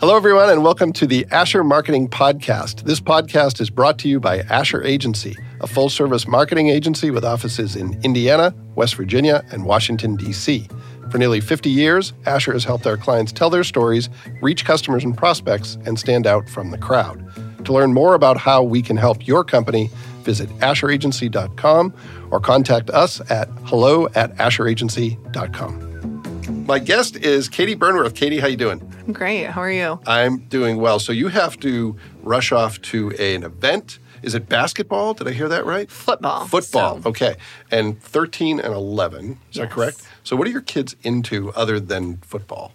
Hello, 0.00 0.16
everyone, 0.16 0.48
and 0.48 0.64
welcome 0.64 0.94
to 0.94 1.06
the 1.06 1.26
Asher 1.30 1.62
Marketing 1.62 2.08
Podcast. 2.08 2.84
This 2.84 3.00
podcast 3.00 3.60
is 3.60 3.68
brought 3.68 3.98
to 3.98 4.08
you 4.08 4.18
by 4.18 4.38
Asher 4.38 4.82
Agency, 4.82 5.36
a 5.60 5.66
full 5.66 5.90
service 5.90 6.26
marketing 6.26 6.70
agency 6.70 7.10
with 7.10 7.22
offices 7.22 7.76
in 7.76 8.00
Indiana, 8.02 8.54
West 8.76 8.94
Virginia, 8.94 9.44
and 9.52 9.66
Washington, 9.66 10.16
D.C. 10.16 10.66
For 11.10 11.18
nearly 11.18 11.42
50 11.42 11.68
years, 11.68 12.14
Asher 12.24 12.54
has 12.54 12.64
helped 12.64 12.86
our 12.86 12.96
clients 12.96 13.30
tell 13.30 13.50
their 13.50 13.62
stories, 13.62 14.08
reach 14.40 14.64
customers 14.64 15.04
and 15.04 15.14
prospects, 15.14 15.76
and 15.84 15.98
stand 15.98 16.26
out 16.26 16.48
from 16.48 16.70
the 16.70 16.78
crowd. 16.78 17.22
To 17.66 17.74
learn 17.74 17.92
more 17.92 18.14
about 18.14 18.38
how 18.38 18.62
we 18.62 18.80
can 18.80 18.96
help 18.96 19.26
your 19.26 19.44
company, 19.44 19.90
visit 20.22 20.48
asheragency.com 20.60 21.92
or 22.30 22.40
contact 22.40 22.88
us 22.88 23.20
at 23.30 23.50
hello 23.64 24.08
at 24.14 24.34
asheragency.com. 24.36 25.89
My 26.50 26.78
guest 26.78 27.16
is 27.16 27.48
Katie 27.48 27.76
Burnworth. 27.76 28.14
Katie, 28.14 28.38
how 28.40 28.48
you 28.48 28.56
doing? 28.56 28.78
Great. 29.12 29.46
How 29.46 29.60
are 29.60 29.70
you? 29.70 30.00
I'm 30.06 30.38
doing 30.38 30.78
well. 30.78 30.98
So 30.98 31.12
you 31.12 31.28
have 31.28 31.58
to 31.60 31.96
rush 32.22 32.50
off 32.52 32.80
to 32.82 33.10
an 33.12 33.44
event. 33.44 33.98
Is 34.22 34.34
it 34.34 34.48
basketball? 34.48 35.14
Did 35.14 35.28
I 35.28 35.32
hear 35.32 35.48
that 35.48 35.64
right? 35.64 35.90
Football. 35.90 36.46
Football. 36.46 37.02
So, 37.02 37.08
Okay. 37.10 37.36
And 37.70 38.02
13 38.02 38.60
and 38.60 38.74
11. 38.74 39.38
Is 39.50 39.58
that 39.58 39.70
correct? 39.70 40.06
So 40.24 40.36
what 40.36 40.46
are 40.46 40.50
your 40.50 40.60
kids 40.60 40.96
into 41.02 41.52
other 41.52 41.78
than 41.80 42.18
football? 42.18 42.72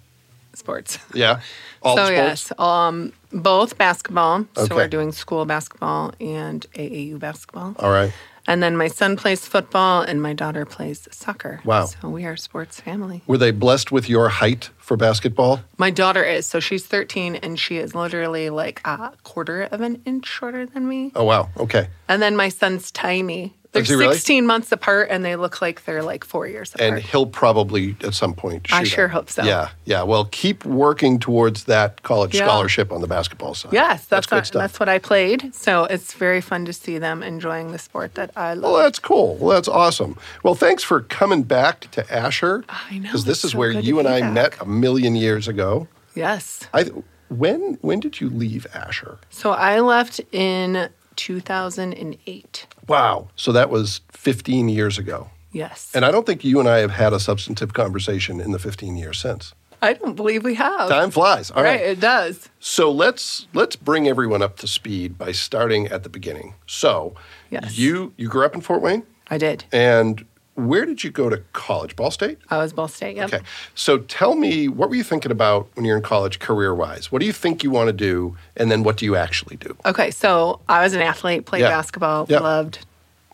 sports. 0.53 0.97
Yeah. 1.13 1.41
All 1.83 1.97
so 1.97 2.05
sports? 2.05 2.15
yes, 2.49 2.51
um, 2.57 3.11
both 3.31 3.77
basketball. 3.77 4.45
Okay. 4.57 4.67
So 4.67 4.75
we're 4.75 4.87
doing 4.87 5.11
school 5.11 5.45
basketball 5.45 6.13
and 6.21 6.65
AAU 6.73 7.19
basketball. 7.19 7.75
All 7.79 7.91
right. 7.91 8.13
And 8.47 8.61
then 8.61 8.77
my 8.77 8.87
son 8.87 9.17
plays 9.17 9.47
football 9.47 10.01
and 10.01 10.21
my 10.21 10.33
daughter 10.33 10.65
plays 10.65 11.07
soccer. 11.11 11.61
Wow. 11.65 11.85
So 11.85 12.09
we 12.09 12.25
are 12.25 12.33
a 12.33 12.37
sports 12.37 12.79
family. 12.79 13.23
Were 13.27 13.37
they 13.37 13.51
blessed 13.51 13.91
with 13.91 14.07
your 14.09 14.29
height 14.29 14.69
for 14.77 14.97
basketball? 14.97 15.61
My 15.77 15.89
daughter 15.89 16.23
is. 16.23 16.45
So 16.45 16.59
she's 16.59 16.85
13 16.85 17.35
and 17.37 17.59
she 17.59 17.77
is 17.77 17.95
literally 17.95 18.49
like 18.49 18.81
a 18.85 19.13
quarter 19.23 19.63
of 19.63 19.81
an 19.81 20.01
inch 20.05 20.27
shorter 20.27 20.65
than 20.65 20.87
me. 20.87 21.11
Oh, 21.15 21.23
wow. 21.23 21.49
Okay. 21.57 21.87
And 22.07 22.21
then 22.21 22.35
my 22.35 22.49
son's 22.49 22.91
tiny. 22.91 23.55
They're 23.75 23.83
Is 23.83 23.89
he 23.89 23.95
really? 23.95 24.13
16 24.13 24.47
months 24.47 24.71
apart 24.71 25.09
and 25.11 25.25
they 25.25 25.35
look 25.35 25.61
like 25.61 25.83
they're 25.83 26.01
like 26.01 26.23
four 26.23 26.47
years 26.47 26.73
apart. 26.73 26.93
And 26.93 27.03
he'll 27.03 27.25
probably 27.25 27.97
at 28.05 28.13
some 28.13 28.33
point 28.33 28.71
I 28.71 28.83
shoot 28.85 28.89
sure 28.95 29.05
up. 29.07 29.11
hope 29.11 29.29
so. 29.29 29.43
Yeah. 29.43 29.69
Yeah. 29.83 30.03
Well, 30.03 30.29
keep 30.31 30.63
working 30.63 31.19
towards 31.19 31.65
that 31.65 32.01
college 32.03 32.33
Yeah. 32.35 32.45
scholarship 32.45 32.89
on 32.93 33.01
the 33.01 33.07
basketball 33.07 33.53
side. 33.53 33.73
Yes, 33.73 34.05
that's, 34.05 34.27
good 34.27 34.35
what, 34.37 34.47
stuff. 34.47 34.61
that's 34.61 34.79
what 34.79 34.87
I 34.87 34.97
played. 34.97 35.53
So 35.53 35.83
it's 35.83 36.13
very 36.13 36.39
fun 36.39 36.63
to 36.65 36.71
see 36.73 36.97
them 36.97 37.21
enjoying 37.21 37.73
the 37.73 37.77
sport 37.79 38.15
that 38.15 38.31
I 38.37 38.53
love. 38.53 38.71
Well, 38.71 38.81
that's 38.81 38.99
cool. 38.99 39.35
Well, 39.35 39.49
that's 39.55 39.67
awesome. 39.67 40.17
Well, 40.41 40.55
thanks 40.55 40.81
for 40.81 41.01
coming 41.01 41.43
back 41.43 41.91
to 41.91 42.09
Asher. 42.13 42.63
I 42.69 42.95
know, 42.97 43.01
Because 43.01 43.25
this 43.25 43.39
it's 43.39 43.45
is 43.45 43.51
so 43.51 43.57
where 43.57 43.73
good 43.73 43.81
to 43.81 43.87
you 43.87 43.99
and 43.99 44.07
be 44.07 44.13
I 44.13 44.19
back. 44.21 44.33
met 44.33 44.61
a 44.61 44.65
million 44.65 45.15
years 45.17 45.49
ago. 45.49 45.89
yes. 46.15 46.61
I 46.73 46.85
when 47.27 47.77
when 47.81 47.99
did 47.99 48.21
you 48.21 48.29
leave 48.29 48.65
Asher? 48.73 49.17
So 49.31 49.51
I 49.51 49.79
left 49.81 50.21
in 50.31 50.89
2008. 51.15 52.67
Wow. 52.87 53.29
So 53.35 53.51
that 53.51 53.69
was 53.69 54.01
15 54.11 54.69
years 54.69 54.97
ago. 54.97 55.29
Yes. 55.51 55.91
And 55.95 56.03
I 56.05 56.11
don't 56.11 56.25
think 56.25 56.43
you 56.43 56.59
and 56.59 56.67
I 56.67 56.79
have 56.79 56.91
had 56.91 57.13
a 57.13 57.19
substantive 57.19 57.73
conversation 57.73 58.41
in 58.41 58.51
the 58.51 58.59
15 58.59 58.97
years 58.97 59.19
since. 59.19 59.53
I 59.81 59.93
don't 59.93 60.15
believe 60.15 60.43
we 60.43 60.55
have. 60.55 60.89
Time 60.89 61.11
flies. 61.11 61.51
All 61.51 61.61
right, 61.63 61.79
right. 61.79 61.89
it 61.91 61.99
does. 61.99 62.49
So 62.59 62.91
let's 62.91 63.47
let's 63.53 63.75
bring 63.75 64.07
everyone 64.07 64.41
up 64.41 64.57
to 64.57 64.67
speed 64.67 65.17
by 65.17 65.31
starting 65.31 65.87
at 65.87 66.03
the 66.03 66.09
beginning. 66.09 66.55
So 66.65 67.13
Yes. 67.51 67.77
you 67.77 68.13
you 68.17 68.27
grew 68.27 68.45
up 68.45 68.55
in 68.55 68.61
Fort 68.61 68.81
Wayne, 68.81 69.03
I 69.29 69.37
did. 69.37 69.65
and 69.71 70.25
where 70.55 70.85
did 70.85 71.03
you 71.03 71.11
go 71.11 71.29
to 71.29 71.37
college? 71.53 71.95
Ball 71.95 72.11
State. 72.11 72.37
I 72.49 72.57
was 72.57 72.73
Ball 72.73 72.87
State. 72.87 73.15
Yep. 73.17 73.33
Okay. 73.33 73.43
So 73.75 73.99
tell 73.99 74.35
me, 74.35 74.67
what 74.67 74.89
were 74.89 74.95
you 74.95 75.03
thinking 75.03 75.31
about 75.31 75.67
when 75.75 75.85
you're 75.85 75.97
in 75.97 76.03
college 76.03 76.39
career 76.39 76.73
wise? 76.73 77.11
What 77.11 77.19
do 77.19 77.25
you 77.25 77.33
think 77.33 77.63
you 77.63 77.69
want 77.71 77.87
to 77.87 77.93
do? 77.93 78.35
And 78.55 78.71
then 78.71 78.81
what 78.83 78.97
do 78.97 79.05
you 79.05 79.15
actually 79.15 79.57
do? 79.57 79.75
Okay, 79.85 80.11
so 80.11 80.59
I 80.69 80.83
was 80.83 80.93
an 80.93 81.01
athlete, 81.01 81.45
played 81.45 81.61
Yeah. 81.61 81.69
basketball, 81.69 82.25
Yeah. 82.29 82.39
loved 82.39 82.79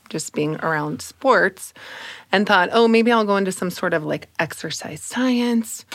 just 0.10 0.34
being 0.34 0.56
around 0.58 1.02
sports, 1.02 1.74
and 2.34 2.46
thought, 2.46 2.68
oh, 2.74 2.86
maybe 2.88 3.12
I'll 3.14 3.24
go 3.24 3.38
into 3.38 3.52
some 3.52 3.70
sort 3.70 3.94
of 3.94 4.04
like 4.04 4.28
exercise 4.40 5.02
science 5.02 5.86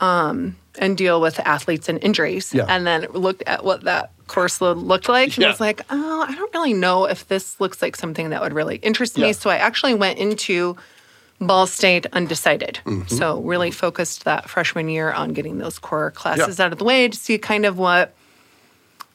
um, 0.00 0.56
and 0.78 0.96
deal 0.96 1.20
with 1.20 1.38
athletes 1.40 1.88
and 1.88 2.02
injuries. 2.02 2.52
Yeah. 2.54 2.64
And 2.68 2.86
then 2.86 3.06
looked 3.12 3.42
at 3.46 3.64
what 3.64 3.82
that 3.84 4.10
course 4.26 4.60
load 4.60 4.78
looked 4.78 5.08
like 5.08 5.28
and 5.36 5.38
Yeah. 5.38 5.48
was 5.48 5.60
like, 5.60 5.82
oh, 5.90 6.24
I 6.26 6.34
don't 6.34 6.52
really 6.54 6.72
know 6.72 7.04
if 7.04 7.28
this 7.28 7.60
looks 7.60 7.82
like 7.82 7.96
something 7.96 8.30
that 8.30 8.40
would 8.40 8.54
really 8.54 8.76
interest 8.76 9.18
Yeah. 9.18 9.26
me. 9.26 9.32
So 9.34 9.50
I 9.50 9.56
actually 9.56 9.94
went 9.94 10.18
into 10.18 10.76
Ball 11.40 11.66
State 11.66 12.06
undecided. 12.12 12.80
Mm-hmm. 12.86 13.14
So 13.14 13.40
really 13.40 13.70
focused 13.70 14.24
that 14.24 14.48
freshman 14.48 14.88
year 14.88 15.12
on 15.12 15.32
getting 15.34 15.58
those 15.58 15.78
core 15.78 16.10
classes 16.12 16.58
out 16.60 16.72
of 16.72 16.78
the 16.78 16.84
way 16.84 17.08
to 17.08 17.16
see 17.16 17.36
kind 17.36 17.66
of 17.66 17.76
what 17.78 18.14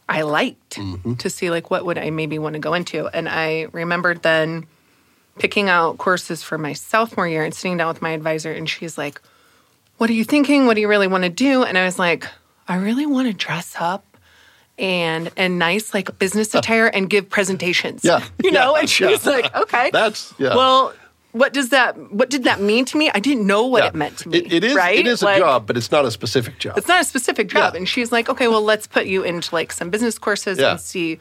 I 0.09 0.21
liked 0.21 0.77
Mm-hmm. 0.77 1.15
to 1.15 1.29
see 1.29 1.49
like 1.49 1.71
what 1.71 1.85
would 1.85 1.97
I 1.97 2.09
maybe 2.11 2.37
want 2.37 2.53
to 2.53 2.59
go 2.59 2.73
into. 2.73 3.07
And 3.07 3.27
I 3.27 3.67
remembered 3.71 4.21
then 4.21 4.67
picking 5.39 5.69
out 5.69 5.97
courses 5.97 6.43
for 6.43 6.57
my 6.57 6.73
sophomore 6.73 7.27
year 7.27 7.43
and 7.43 7.53
sitting 7.53 7.77
down 7.77 7.87
with 7.87 8.01
my 8.01 8.11
advisor 8.11 8.51
and 8.51 8.69
she's 8.69 8.97
like, 8.97 9.21
"What 9.97 10.09
are 10.09 10.13
you 10.13 10.23
thinking? 10.23 10.65
What 10.67 10.75
do 10.75 10.81
you 10.81 10.87
really 10.87 11.07
want 11.07 11.23
to 11.23 11.29
do?" 11.29 11.63
And 11.63 11.77
I 11.77 11.85
was 11.85 11.97
like, 11.99 12.27
"I 12.67 12.75
really 12.77 13.05
want 13.05 13.27
to 13.27 13.33
dress 13.33 13.75
up 13.79 14.03
and 14.77 15.31
and 15.37 15.57
nice 15.59 15.93
like 15.93 16.17
business 16.19 16.53
attire 16.55 16.87
and 16.87 17.09
give 17.09 17.29
presentations." 17.29 18.03
Yeah. 18.03 18.23
You 18.43 18.51
know, 18.51 18.73
Yeah. 18.75 18.81
and 18.81 18.89
she 18.89 19.05
was 19.05 19.25
like, 19.25 19.53
"Okay." 19.55 19.89
That's 19.91 20.33
yeah. 20.37 20.55
Well, 20.55 20.93
what 21.31 21.53
does 21.53 21.69
that 21.69 21.97
what 22.11 22.29
did 22.29 22.43
that 22.45 22.61
mean 22.61 22.85
to 22.85 22.97
me? 22.97 23.11
I 23.13 23.19
didn't 23.19 23.45
know 23.45 23.65
what 23.65 23.83
Yeah. 23.83 23.89
it 23.89 23.95
meant 23.95 24.17
to 24.19 24.29
me. 24.29 24.37
It, 24.39 24.53
it 24.53 24.63
is 24.63 24.75
right? 24.75 24.97
it 24.97 25.07
is 25.07 25.21
Like, 25.21 25.37
a 25.37 25.39
job, 25.39 25.67
but 25.67 25.77
it's 25.77 25.91
not 25.91 26.05
a 26.05 26.11
specific 26.11 26.57
job. 26.59 26.77
it's 26.77 26.87
not 26.87 27.01
a 27.01 27.03
specific 27.03 27.47
job. 27.49 27.73
Yeah. 27.73 27.77
And 27.79 27.89
she's 27.89 28.11
like, 28.11 28.29
okay, 28.29 28.47
well, 28.47 28.61
let's 28.63 28.87
put 28.87 29.05
you 29.05 29.23
into 29.23 29.53
like 29.53 29.71
some 29.71 29.89
business 29.89 30.17
courses 30.17 30.57
Yeah. 30.57 30.71
and 30.71 30.79
see 30.79 31.19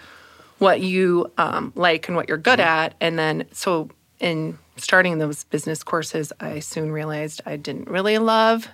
what 0.58 0.80
you 0.80 1.30
um, 1.36 1.72
like 1.74 2.08
and 2.08 2.16
what 2.16 2.28
you're 2.28 2.38
good 2.38 2.60
at. 2.60 2.94
And 3.00 3.18
then, 3.18 3.44
so 3.52 3.90
in 4.20 4.58
starting 4.76 5.18
those 5.18 5.44
business 5.44 5.82
courses, 5.82 6.32
I 6.40 6.60
soon 6.60 6.92
realized 6.92 7.40
I 7.46 7.56
didn't 7.56 7.88
really 7.88 8.18
love 8.18 8.68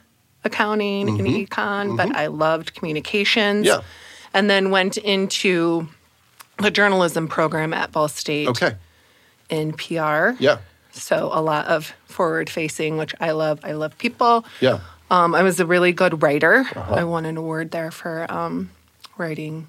accounting 0.44 1.08
and 1.08 1.20
econ, 1.20 1.96
but 1.96 2.14
I 2.14 2.26
loved 2.26 2.74
communications. 2.74 3.66
Mm-hmm. 3.66 3.80
Yeah. 3.80 3.86
And 4.34 4.48
then 4.48 4.70
went 4.70 4.96
into 4.96 5.88
the 6.58 6.70
journalism 6.70 7.28
program 7.28 7.74
at 7.74 7.92
Ball 7.92 8.08
State 8.08 8.48
okay. 8.48 8.76
in 9.50 9.72
PR. 9.74 10.30
Yeah. 10.38 10.58
So 10.92 11.30
a 11.32 11.40
lot 11.40 11.66
of 11.66 11.92
forward 12.06 12.50
facing, 12.50 12.96
which 12.96 13.14
I 13.20 13.32
love. 13.32 13.60
I 13.62 13.72
love 13.72 13.96
people. 13.98 14.44
Yeah. 14.60 14.80
Um, 15.10 15.34
I 15.34 15.42
was 15.42 15.60
a 15.60 15.66
really 15.66 15.92
good 15.92 16.22
writer. 16.22 16.66
Uh-huh. 16.74 16.94
I 16.94 17.04
won 17.04 17.26
an 17.26 17.36
award 17.36 17.70
there 17.70 17.90
for 17.90 18.30
um, 18.32 18.70
writing 19.18 19.68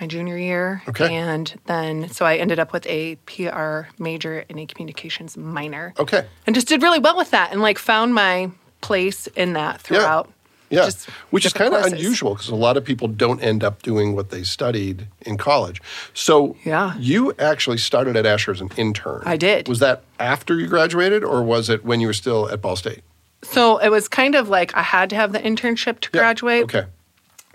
my 0.00 0.06
junior 0.06 0.36
year. 0.38 0.82
Okay. 0.88 1.14
And 1.14 1.54
then, 1.66 2.08
so 2.10 2.24
I 2.24 2.36
ended 2.36 2.58
up 2.58 2.72
with 2.72 2.86
a 2.86 3.16
PR 3.26 3.88
major 4.02 4.44
and 4.48 4.58
a 4.60 4.66
communications 4.66 5.36
minor. 5.36 5.94
Okay. 5.98 6.26
And 6.46 6.54
just 6.54 6.68
did 6.68 6.82
really 6.82 6.98
well 6.98 7.16
with 7.16 7.30
that 7.30 7.52
and 7.52 7.60
like 7.60 7.78
found 7.78 8.14
my 8.14 8.50
place 8.80 9.26
in 9.28 9.54
that 9.54 9.80
throughout. 9.80 10.30
Yeah. 10.68 10.86
just 10.86 11.04
Which 11.30 11.46
is 11.46 11.52
kind 11.52 11.72
of 11.72 11.84
unusual 11.84 12.34
because 12.34 12.48
a 12.48 12.56
lot 12.56 12.76
of 12.76 12.84
people 12.84 13.06
don't 13.06 13.40
end 13.40 13.62
up 13.62 13.82
doing 13.82 14.16
what 14.16 14.30
they 14.30 14.42
studied 14.42 15.06
in 15.20 15.38
college. 15.38 15.80
So 16.12 16.56
Yeah. 16.64 16.94
you 16.98 17.32
actually 17.38 17.78
started 17.78 18.16
at 18.16 18.26
Asher 18.26 18.50
as 18.50 18.60
an 18.60 18.70
intern. 18.76 19.22
I 19.24 19.36
did. 19.36 19.68
Was 19.68 19.78
that 19.78 20.02
after 20.18 20.58
you 20.58 20.66
graduated 20.66 21.22
or 21.22 21.42
was 21.44 21.70
it 21.70 21.84
when 21.84 22.00
you 22.00 22.08
were 22.08 22.12
still 22.12 22.48
at 22.50 22.60
Ball 22.60 22.74
State? 22.74 23.02
So 23.42 23.78
it 23.78 23.90
was 23.90 24.08
kind 24.08 24.34
of 24.34 24.48
like 24.48 24.74
I 24.76 24.82
had 24.82 25.08
to 25.10 25.16
have 25.16 25.30
the 25.32 25.38
internship 25.38 26.00
to 26.00 26.10
Yeah. 26.12 26.20
graduate. 26.20 26.64
Okay. 26.64 26.84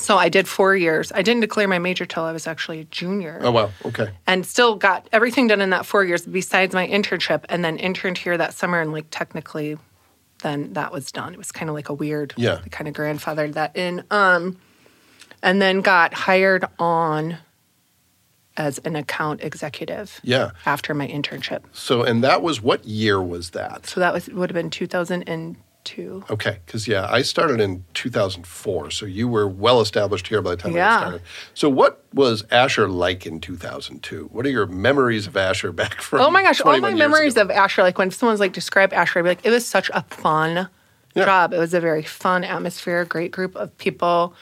So 0.01 0.17
I 0.17 0.29
did 0.29 0.47
four 0.47 0.75
years. 0.75 1.12
I 1.13 1.22
didn't 1.22 1.41
declare 1.41 1.67
my 1.67 1.79
major 1.79 2.06
till 2.06 2.23
I 2.23 2.31
was 2.31 2.47
actually 2.47 2.79
a 2.79 2.84
junior. 2.85 3.39
Oh, 3.41 3.51
wow. 3.51 3.69
Okay. 3.85 4.09
and 4.28 4.45
still 4.45 4.75
got 4.75 5.07
everything 5.12 5.47
done 5.47 5.62
in 5.62 5.69
that 5.69 5.85
four 5.85 6.03
years 6.03 6.25
besides 6.25 6.73
my 6.73 6.88
internship 6.88 7.45
and 7.50 7.63
then 7.63 7.78
interned 7.78 8.17
here 8.17 8.38
that 8.38 8.53
summer 8.53 8.81
and 8.81 8.91
like 8.91 9.06
technically 9.11 9.78
then 10.44 10.73
that 10.73 10.91
was 10.91 11.11
done 11.11 11.34
it 11.34 11.38
was 11.38 11.51
kind 11.51 11.69
of 11.69 11.75
like 11.75 11.90
a 11.90 11.94
weird 11.94 12.34
Yeah. 12.35 12.59
Kind 12.72 12.88
of 12.88 12.95
grandfathered 12.95 13.53
that 13.53 13.78
in 13.78 14.03
um 14.09 14.58
and 15.43 15.61
then 15.61 15.81
got 15.81 16.14
hired 16.14 16.66
on 16.79 17.37
as 18.58 18.79
an 18.79 18.96
account 18.96 19.41
executive 19.43 20.20
Yeah. 20.23 20.52
after 20.66 20.93
my 20.93 21.08
internship 21.08 21.61
So, 21.73 22.02
and 22.03 22.23
that 22.23 22.41
was 22.41 22.61
what 22.61 22.84
year 22.85 23.22
was 23.22 23.52
that? 23.52 23.85
so 23.85 23.99
that 23.99 24.14
was 24.14 24.28
would 24.29 24.49
have 24.49 24.55
been 24.55 24.72
2002 25.83 26.33
Okay, 26.33 26.59
because 26.66 26.87
yeah, 26.87 27.07
I 27.09 27.22
started 27.22 27.59
in 27.59 27.83
2004, 27.93 28.91
so 28.91 29.05
you 29.05 29.28
were 29.28 29.47
well 29.47 29.81
established 29.81 30.28
here 30.28 30.41
by 30.41 30.51
the 30.51 30.57
time 30.57 30.75
I 30.75 30.97
started. 30.97 31.22
So, 31.53 31.69
what 31.69 32.03
was 32.13 32.43
Asher 32.51 32.87
like 32.87 33.25
in 33.25 33.39
2002? 33.39 34.29
What 34.31 34.45
are 34.45 34.49
your 34.49 34.66
memories 34.67 35.28
of 35.28 35.35
Asher 35.35 35.72
back 35.81 36.01
from? 36.01 36.22
Oh 36.22 36.29
my 36.29 36.43
gosh, 36.43 36.59
all 36.61 36.66
21 36.72 36.91
my 36.93 36.97
memories 36.97 37.33
ago? 37.33 37.41
of 37.43 37.51
Asher, 37.51 37.81
like 37.83 37.97
when 37.97 38.11
someone's 38.11 38.39
like 38.39 38.53
describe 38.53 38.93
Asher, 38.93 39.19
I'd 39.19 39.23
be 39.23 39.29
like, 39.29 39.45
it 39.45 39.49
was 39.51 39.66
such 39.66 39.89
a 39.93 40.03
fun 40.03 40.67
Yeah. 41.16 41.25
job. 41.25 41.53
It 41.53 41.57
was 41.59 41.73
a 41.73 41.79
very 41.79 42.03
fun 42.03 42.43
atmosphere, 42.43 43.05
great 43.05 43.31
group 43.31 43.55
of 43.55 43.75
people. 43.77 44.34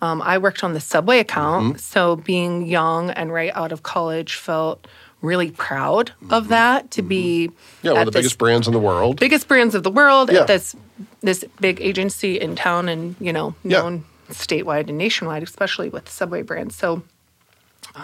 Um, 0.00 0.20
I 0.22 0.38
worked 0.38 0.62
on 0.64 0.74
the 0.74 0.80
subway 0.80 1.18
account, 1.20 1.64
Mm-hmm. 1.64 1.78
so 1.78 2.16
being 2.16 2.66
young 2.66 3.10
and 3.10 3.32
right 3.32 3.52
out 3.54 3.72
of 3.72 3.82
college 3.82 4.34
felt 4.36 4.86
really 5.24 5.50
proud 5.50 6.12
of 6.30 6.48
that 6.48 6.90
to 6.92 7.02
be 7.02 7.50
yeah, 7.82 7.92
one 7.92 8.00
of 8.02 8.06
the 8.06 8.10
this 8.12 8.20
biggest 8.22 8.38
brands 8.38 8.66
in 8.66 8.72
the 8.72 8.78
world. 8.78 9.18
biggest 9.18 9.48
brands 9.48 9.74
of 9.74 9.82
the 9.82 9.90
world 9.90 10.30
Yeah. 10.30 10.40
at 10.42 10.46
this 10.46 10.76
this 11.22 11.44
big 11.60 11.80
agency 11.80 12.38
in 12.40 12.54
town 12.54 12.88
and 12.88 13.16
you 13.18 13.32
know 13.32 13.54
Yeah. 13.64 13.80
known 13.80 14.04
statewide 14.30 14.88
and 14.88 14.98
nationwide, 14.98 15.42
especially 15.42 15.88
with 15.88 16.08
Subway 16.08 16.42
brands. 16.42 16.74
So, 16.76 17.02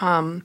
um, 0.01 0.43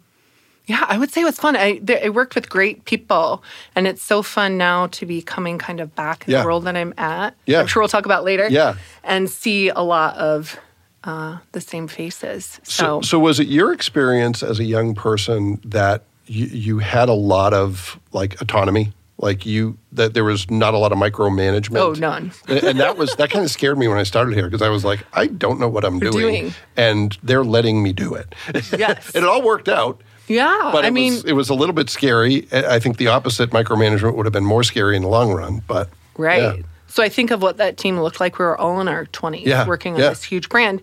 yeah, 0.67 0.84
I 0.88 0.99
would 0.99 1.12
say 1.12 1.20
it 1.20 1.25
was 1.25 1.38
fun. 1.38 1.55
I, 1.55 1.78
th- 1.78 2.02
I 2.05 2.08
worked 2.08 2.34
with 2.34 2.49
great 2.49 2.84
people, 2.87 3.43
and 3.76 3.87
it's 3.87 4.02
so 4.02 4.23
fun 4.23 4.56
now 4.58 4.88
to 4.88 5.06
be 5.06 5.23
coming 5.23 5.58
kind 5.58 5.78
of 5.81 5.94
back 5.94 6.26
in 6.26 6.32
Yeah. 6.32 6.40
the 6.40 6.46
world 6.46 6.64
that 6.64 6.76
I'm 6.76 6.93
at. 6.99 7.34
Yeah. 7.46 7.61
I'm 7.61 7.67
sure 7.69 7.82
we'll 7.82 7.88
talk 7.88 8.05
about 8.06 8.25
later. 8.25 8.49
Yeah. 8.50 8.75
and 9.05 9.31
see 9.31 9.69
a 9.69 9.81
lot 9.82 10.17
of 10.17 10.58
uh, 11.05 11.38
the 11.52 11.61
same 11.61 11.87
faces. 11.87 12.58
So, 12.64 13.00
So, 13.00 13.00
so 13.02 13.19
was 13.20 13.38
it 13.38 13.46
your 13.46 13.73
experience 13.73 14.43
as 14.43 14.58
a 14.58 14.64
young 14.64 14.94
person 14.96 15.61
that 15.64 16.02
you, 16.26 16.46
you 16.46 16.78
had 16.78 17.08
a 17.08 17.14
lot 17.14 17.52
of 17.55 17.99
like 18.12 18.40
autonomy? 18.40 18.93
Like 19.19 19.46
you, 19.46 19.78
that 19.93 20.12
there 20.12 20.25
was 20.25 20.50
not 20.50 20.75
a 20.75 20.78
lot 20.78 20.93
of 20.93 20.99
micromanagement. 20.99 21.78
Oh, 21.78 21.93
none. 21.93 22.32
and 22.49 22.62
and 22.62 22.81
that 22.81 22.99
was 22.99 23.14
that 23.17 23.31
kind 23.31 23.46
of 23.46 23.50
scared 23.50 23.78
me 23.78 23.88
when 23.88 23.96
I 23.96 24.02
started 24.02 24.34
here 24.34 24.44
because 24.44 24.61
I 24.61 24.69
was 24.69 24.84
like, 24.84 25.06
I 25.14 25.26
don't 25.26 25.58
know 25.58 25.70
what 25.70 25.87
I'm 25.87 25.99
doing, 25.99 26.12
doing. 26.12 26.55
and 26.76 27.17
they're 27.23 27.43
letting 27.44 27.82
me 27.82 27.94
do 27.94 28.14
it. 28.14 28.34
Yes. 28.76 29.11
and 29.14 29.25
it 29.25 29.28
all 29.28 29.40
worked 29.40 29.70
out. 29.70 30.02
yeah, 30.28 30.69
But 30.70 30.84
I 30.84 30.90
mean, 30.90 31.14
was, 31.14 31.25
it 31.25 31.32
was 31.32 31.49
a 31.49 31.55
little 31.55 31.73
bit 31.75 31.88
scary. 31.88 32.46
I 32.52 32.75
I 32.75 32.78
think 32.78 32.99
the 32.99 33.08
opposite 33.08 33.50
micromanagement 33.52 34.17
would 34.17 34.26
have 34.26 34.34
been 34.34 34.44
more 34.44 34.62
scary 34.62 34.96
in 34.96 35.02
the 35.02 35.08
long 35.08 35.32
run. 35.32 35.62
But 35.67 35.88
Right. 36.19 36.43
yeah. 36.58 36.62
So 36.88 37.02
I 37.02 37.08
think 37.08 37.31
of 37.31 37.40
what 37.43 37.56
that 37.56 37.78
team 37.78 37.99
looked 37.99 38.20
like. 38.20 38.38
We 38.38 38.44
were 38.44 38.56
all 38.61 38.81
in 38.82 38.88
our 38.88 39.06
20s 39.06 39.44
Yeah, 39.46 39.67
working 39.67 39.94
on 39.94 40.00
yeah. 40.00 40.11
this 40.11 40.23
huge 40.25 40.49
brand. 40.50 40.81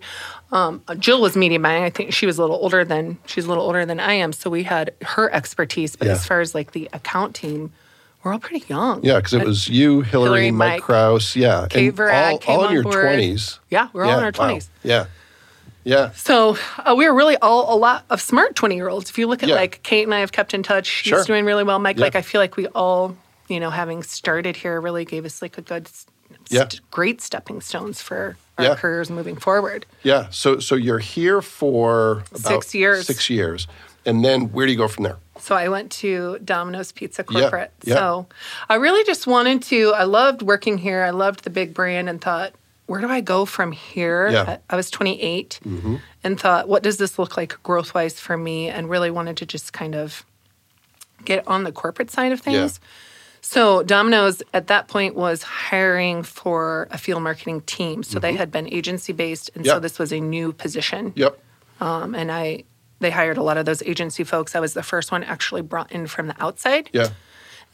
Um, 0.54 0.82
Jill 0.98 1.20
was 1.20 1.36
media 1.36 1.58
buying. 1.60 1.82
I 1.84 1.90
think 1.90 2.12
she 2.14 2.24
was 2.26 2.38
a 2.38 2.40
little 2.40 2.56
older 2.56 2.84
than 2.84 3.18
she's 3.26 3.44
a 3.44 3.48
little 3.48 3.64
older 3.64 3.84
than 3.84 3.98
I 4.00 4.14
am. 4.14 4.32
So 4.32 4.48
we 4.48 4.62
had 4.62 4.92
her 5.02 5.30
expertise. 5.34 5.96
But 5.96 6.06
Yeah. 6.06 6.12
as 6.14 6.26
far 6.26 6.40
as 6.40 6.54
like 6.54 6.72
the 6.72 6.88
account 6.92 7.34
team, 7.34 7.72
we're 8.22 8.32
all 8.32 8.38
pretty 8.38 8.64
young. 8.68 9.02
Yeah, 9.04 9.16
because 9.16 9.34
it 9.34 9.44
was 9.44 9.68
you, 9.68 10.00
Hillary, 10.02 10.44
Hillary, 10.44 10.50
Mike, 10.52 10.72
Mike, 10.74 10.82
Krause, 10.82 11.34
yeah, 11.36 11.66
Kate 11.68 11.88
and 11.88 11.98
Varag 11.98 12.30
all, 12.32 12.38
came 12.38 12.58
all 12.58 12.66
in 12.68 12.72
your 12.72 12.82
twenties. 12.84 13.58
Yeah, 13.68 13.88
we're 13.92 14.04
all 14.04 14.16
in 14.18 14.24
our 14.24 14.32
wow. 14.38 14.50
20s. 14.54 14.68
Yeah, 14.84 15.06
yeah, 15.82 16.12
So 16.14 16.56
uh, 16.78 16.94
we 16.96 17.06
were 17.06 17.14
really 17.14 17.36
all 17.38 17.74
a 17.74 17.76
lot 17.76 18.04
of 18.08 18.20
smart 18.22 18.54
20 18.54 18.76
year 18.76 18.88
olds. 18.88 19.10
If 19.10 19.18
you 19.18 19.26
look 19.26 19.42
at 19.42 19.48
Yeah. 19.50 19.56
like 19.56 19.82
Kate 19.82 20.04
and 20.04 20.14
I 20.14 20.20
have 20.20 20.32
kept 20.32 20.54
in 20.54 20.62
touch. 20.62 20.86
She's 20.86 21.10
Sure. 21.10 21.24
doing 21.24 21.44
really 21.44 21.64
well. 21.64 21.78
Mike, 21.80 21.98
Yeah. 21.98 22.04
like 22.04 22.16
I 22.16 22.22
feel 22.22 22.40
like 22.40 22.56
we 22.56 22.66
all, 22.68 23.16
you 23.48 23.58
know, 23.60 23.68
having 23.70 24.02
started 24.04 24.56
here 24.56 24.80
really 24.80 25.04
gave 25.04 25.24
us 25.26 25.42
like 25.42 25.58
a 25.58 25.62
good, 25.62 25.88
s- 25.88 26.06
Yeah. 26.48 26.60
st- 26.68 26.80
great 26.90 27.20
stepping 27.20 27.60
stones 27.60 28.00
for 28.00 28.36
our 28.58 28.64
Yeah. 28.64 28.74
careers 28.76 29.10
moving 29.10 29.36
forward. 29.36 29.86
yeah. 30.02 30.26
So, 30.30 30.58
so 30.60 30.74
you're 30.74 30.98
here 31.00 31.42
for 31.42 32.24
about 32.30 32.40
Six 32.40 32.74
years. 32.74 33.06
Six 33.06 33.28
years, 33.30 33.66
and 34.06 34.24
then 34.24 34.52
where 34.52 34.66
do 34.66 34.72
you 34.72 34.78
go 34.78 34.88
from 34.88 35.04
there? 35.04 35.16
So 35.40 35.56
I 35.56 35.68
went 35.68 35.90
to 35.92 36.38
Domino's 36.44 36.92
Pizza 36.92 37.24
Corporate. 37.24 37.72
yeah. 37.82 37.94
So 37.96 38.26
I 38.68 38.76
really 38.76 39.02
just 39.04 39.26
wanted 39.26 39.62
to, 39.64 39.92
I 39.94 40.04
loved 40.04 40.42
working 40.42 40.78
here. 40.78 41.02
I 41.02 41.10
loved 41.10 41.42
the 41.44 41.50
big 41.50 41.74
brand 41.74 42.08
and 42.08 42.20
thought, 42.20 42.52
where 42.86 43.00
do 43.00 43.08
I 43.08 43.20
go 43.20 43.44
from 43.44 43.72
here? 43.72 44.28
Yeah. 44.28 44.42
Mm-hmm. 44.42 44.50
I, 44.50 44.58
I 44.70 44.76
was 44.76 44.90
28 44.90 45.58
and 46.22 46.38
thought, 46.40 46.68
what 46.68 46.82
does 46.82 46.98
this 46.98 47.18
look 47.18 47.36
like 47.36 47.60
growth 47.62 47.94
wise 47.94 48.20
for 48.20 48.36
me? 48.36 48.68
And 48.68 48.88
really 48.88 49.10
wanted 49.10 49.36
to 49.38 49.46
just 49.46 49.72
kind 49.72 49.94
of 49.96 50.24
get 51.24 51.46
on 51.48 51.64
the 51.64 51.72
corporate 51.72 52.10
side 52.10 52.30
of 52.30 52.40
things. 52.40 52.78
So 53.46 53.82
Domino's 53.82 54.42
at 54.54 54.68
that 54.68 54.88
point 54.88 55.14
was 55.14 55.42
hiring 55.42 56.22
for 56.22 56.88
a 56.90 56.96
field 56.96 57.22
marketing 57.22 57.60
team. 57.62 58.02
So 58.02 58.18
they 58.18 58.32
had 58.32 58.50
been 58.50 58.66
agency 58.72 59.12
based, 59.12 59.50
and 59.54 59.64
Mm-hmm. 59.64 59.70
So 59.74 59.80
this 59.80 59.98
was 59.98 60.12
a 60.12 60.18
new 60.20 60.52
position. 60.52 61.12
Yep. 61.14 61.38
Um, 61.80 62.14
and 62.14 62.32
I 62.32 62.64
they 63.00 63.10
hired 63.10 63.36
a 63.36 63.42
lot 63.42 63.58
of 63.58 63.66
those 63.66 63.82
agency 63.82 64.24
folks. 64.24 64.56
I 64.56 64.60
was 64.60 64.72
the 64.72 64.82
first 64.82 65.12
one 65.12 65.22
actually 65.24 65.60
brought 65.60 65.92
in 65.92 66.06
from 66.06 66.28
the 66.28 66.34
outside, 66.42 66.88
Yeah. 66.92 67.08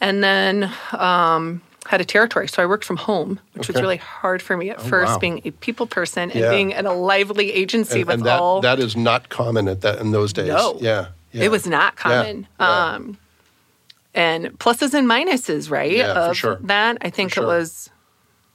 and 0.01 0.25
then 0.25 0.73
um, 0.93 1.63
had 1.87 2.01
a 2.01 2.05
territory. 2.05 2.49
So 2.49 2.63
I 2.63 2.67
worked 2.67 2.85
from 2.85 2.97
home, 2.97 3.39
which 3.55 3.69
was 3.69 3.77
really 3.81 3.99
hard 3.99 4.43
for 4.43 4.57
me 4.57 4.71
at 4.71 4.81
first, 4.81 5.13
wow. 5.13 5.19
being 5.19 5.41
a 5.45 5.53
people 5.53 5.87
person 5.87 6.33
and 6.33 6.41
Yeah. 6.41 6.51
being 6.51 6.73
in 6.73 6.85
a 6.85 6.93
lively 6.93 7.53
agency 7.53 8.01
And, 8.01 8.09
with 8.09 8.15
and 8.15 8.27
that 8.27 8.41
all. 8.41 8.61
that 8.63 8.81
is 8.81 8.97
not 8.97 9.29
common 9.29 9.69
at 9.69 9.83
that 9.83 10.01
in 10.01 10.11
those 10.11 10.33
days. 10.33 10.49
No. 10.49 10.79
Yeah. 10.81 11.09
yeah. 11.31 11.45
It 11.45 11.51
was 11.53 11.65
not 11.67 11.95
common. 11.95 12.49
Yeah. 12.59 12.95
Um, 12.95 13.17
and 14.15 14.47
pluses 14.59 14.95
and 14.95 15.07
minuses, 15.09 15.71
right? 15.71 15.93
Yeah, 15.93 16.29
for 16.29 16.35
sure. 16.35 16.59
That 16.63 16.99
I 17.01 17.11
think 17.11 17.35
For 17.35 17.43
it 17.43 17.47
was. 17.47 17.91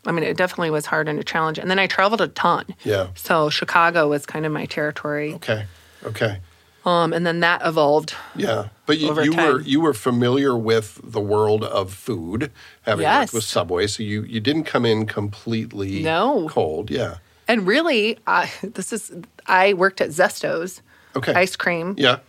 I 0.08 0.12
mean, 0.12 0.24
it 0.24 0.38
definitely 0.38 0.70
was 0.70 0.86
hard 0.86 1.08
and 1.08 1.18
a 1.20 1.24
challenge. 1.24 1.58
And 1.58 1.70
then 1.72 1.80
I 1.80 1.88
traveled 1.88 2.22
a 2.22 2.28
ton. 2.28 2.76
Yeah. 2.84 3.08
So 3.16 3.50
Chicago 3.50 4.08
was 4.08 4.26
kind 4.28 4.46
of 4.46 4.52
my 4.52 4.66
territory. 4.66 5.34
Okay. 5.34 5.66
Okay. 6.04 6.42
Um, 6.86 7.12
and 7.14 7.26
then 7.26 7.40
that 7.40 7.62
evolved. 7.66 8.14
Yeah, 8.36 8.68
but 8.86 9.00
you, 9.00 9.20
you 9.24 9.36
were 9.36 9.62
you 9.62 9.82
were 9.82 9.96
familiar 9.96 10.56
with 10.56 11.00
the 11.04 11.20
world 11.20 11.64
of 11.64 11.92
food, 11.92 12.52
having 12.84 13.02
Yes. 13.02 13.30
worked 13.30 13.34
with 13.34 13.44
Subway, 13.46 13.88
so 13.88 14.04
you 14.04 14.22
you 14.24 14.40
didn't 14.40 14.66
come 14.66 14.86
in 14.86 15.08
completely 15.08 16.04
No. 16.04 16.48
cold. 16.50 16.92
Yeah. 16.92 17.16
And 17.48 17.66
really, 17.66 18.20
I, 18.28 18.52
this 18.62 18.94
is 18.94 19.12
I 19.48 19.74
worked 19.74 20.00
at 20.02 20.10
Zesto's 20.12 20.84
Okay. 21.16 21.34
ice 21.34 21.56
cream 21.56 21.96
Yeah. 21.98 22.20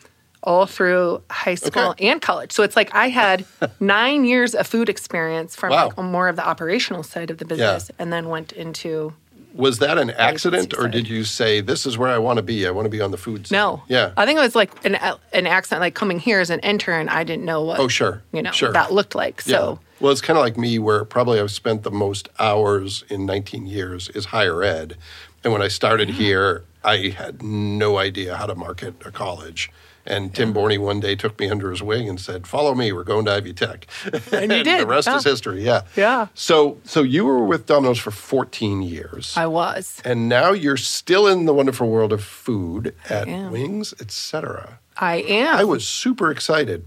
All 0.46 0.64
through 0.64 1.20
high 1.30 1.56
school 1.56 1.90
Okay. 1.90 2.08
and 2.08 2.22
college. 2.22 2.52
So 2.52 2.62
it's 2.62 2.76
like 2.76 2.94
I 2.94 3.08
had 3.08 3.44
nine 3.80 4.24
years 4.24 4.54
of 4.54 4.66
food 4.66 4.88
experience 4.88 5.54
from 5.56 5.70
Wow. 5.72 5.86
like 5.88 5.98
more 5.98 6.28
of 6.28 6.36
the 6.36 6.46
operational 6.46 7.02
side 7.02 7.30
of 7.30 7.38
the 7.38 7.44
business, 7.44 7.90
and 7.98 8.12
then 8.12 8.28
went 8.28 8.52
into 8.52 9.12
Was 9.54 9.78
that 9.80 9.98
an 9.98 10.10
accident, 10.10 10.72
or 10.74 10.82
side. 10.82 10.92
did 10.92 11.08
you 11.08 11.24
say 11.24 11.60
this 11.60 11.84
is 11.86 11.98
where 11.98 12.10
I 12.10 12.18
want 12.18 12.36
to 12.36 12.42
be? 12.42 12.66
I 12.66 12.70
want 12.70 12.86
to 12.86 12.90
be 12.90 13.00
on 13.00 13.10
the 13.10 13.16
food 13.18 13.46
side. 13.46 13.56
no. 13.56 13.82
Yeah. 13.88 14.12
I 14.16 14.24
think 14.24 14.38
it 14.38 14.42
was 14.42 14.54
like 14.54 14.70
an 14.86 14.96
an 15.32 15.46
accent, 15.46 15.80
like 15.80 15.94
coming 15.94 16.18
here 16.20 16.40
as 16.40 16.50
an 16.50 16.60
intern. 16.60 17.08
I 17.08 17.24
didn't 17.24 17.44
know 17.44 17.62
what 17.62 17.80
oh, 17.80 17.88
sure. 17.88 18.22
you 18.32 18.42
know 18.42 18.52
Sure. 18.52 18.72
that 18.72 18.92
looked 18.92 19.14
like. 19.14 19.42
Yeah. 19.46 19.56
So 19.56 19.78
Well, 20.00 20.12
it's 20.12 20.20
kind 20.20 20.38
of 20.38 20.44
like 20.44 20.56
me, 20.56 20.78
where 20.78 21.04
probably 21.04 21.40
I've 21.40 21.50
spent 21.50 21.82
the 21.82 21.90
most 21.90 22.28
hours 22.38 23.04
in 23.08 23.26
19 23.26 23.66
years 23.66 24.10
is 24.10 24.26
higher 24.26 24.62
ed. 24.62 24.96
And 25.42 25.52
when 25.52 25.62
I 25.62 25.68
started 25.68 26.08
mm-hmm. 26.08 26.18
here, 26.18 26.64
I 26.84 27.08
had 27.16 27.42
no 27.42 27.98
idea 27.98 28.36
how 28.36 28.46
to 28.46 28.54
market 28.54 28.94
a 29.04 29.10
college. 29.10 29.70
And 30.06 30.34
Tim 30.34 30.54
Borney 30.54 30.78
one 30.78 31.00
day 31.00 31.16
took 31.16 31.38
me 31.38 31.48
under 31.48 31.70
his 31.70 31.82
wing 31.82 32.08
and 32.08 32.20
said, 32.20 32.46
"Follow 32.46 32.74
me. 32.74 32.92
We're 32.92 33.04
going 33.04 33.24
to 33.26 33.32
Ivy 33.32 33.52
Tech." 33.52 33.86
And 34.32 34.52
you 34.52 34.64
the 34.78 34.86
rest 34.86 35.08
yeah. 35.08 35.16
is 35.16 35.26
oh. 35.26 35.30
history. 35.30 35.62
Yeah. 35.62 35.82
Yeah. 35.96 36.28
So, 36.34 36.78
so 36.84 37.02
you 37.02 37.24
were 37.24 37.44
with 37.44 37.66
Domino's 37.66 37.98
for 37.98 38.10
14 38.10 38.82
years, 38.82 39.36
I 39.36 39.46
was. 39.46 40.00
and 40.04 40.28
now 40.28 40.52
you're 40.52 40.76
still 40.76 41.26
in 41.26 41.46
the 41.46 41.54
wonderful 41.54 41.88
world 41.88 42.12
of 42.12 42.22
food 42.22 42.94
at. 43.08 43.26
Wings, 43.26 43.94
etc. 44.00 44.78
I 44.96 45.16
am. 45.16 45.56
I 45.56 45.64
was 45.64 45.86
super 45.86 46.30
excited 46.30 46.86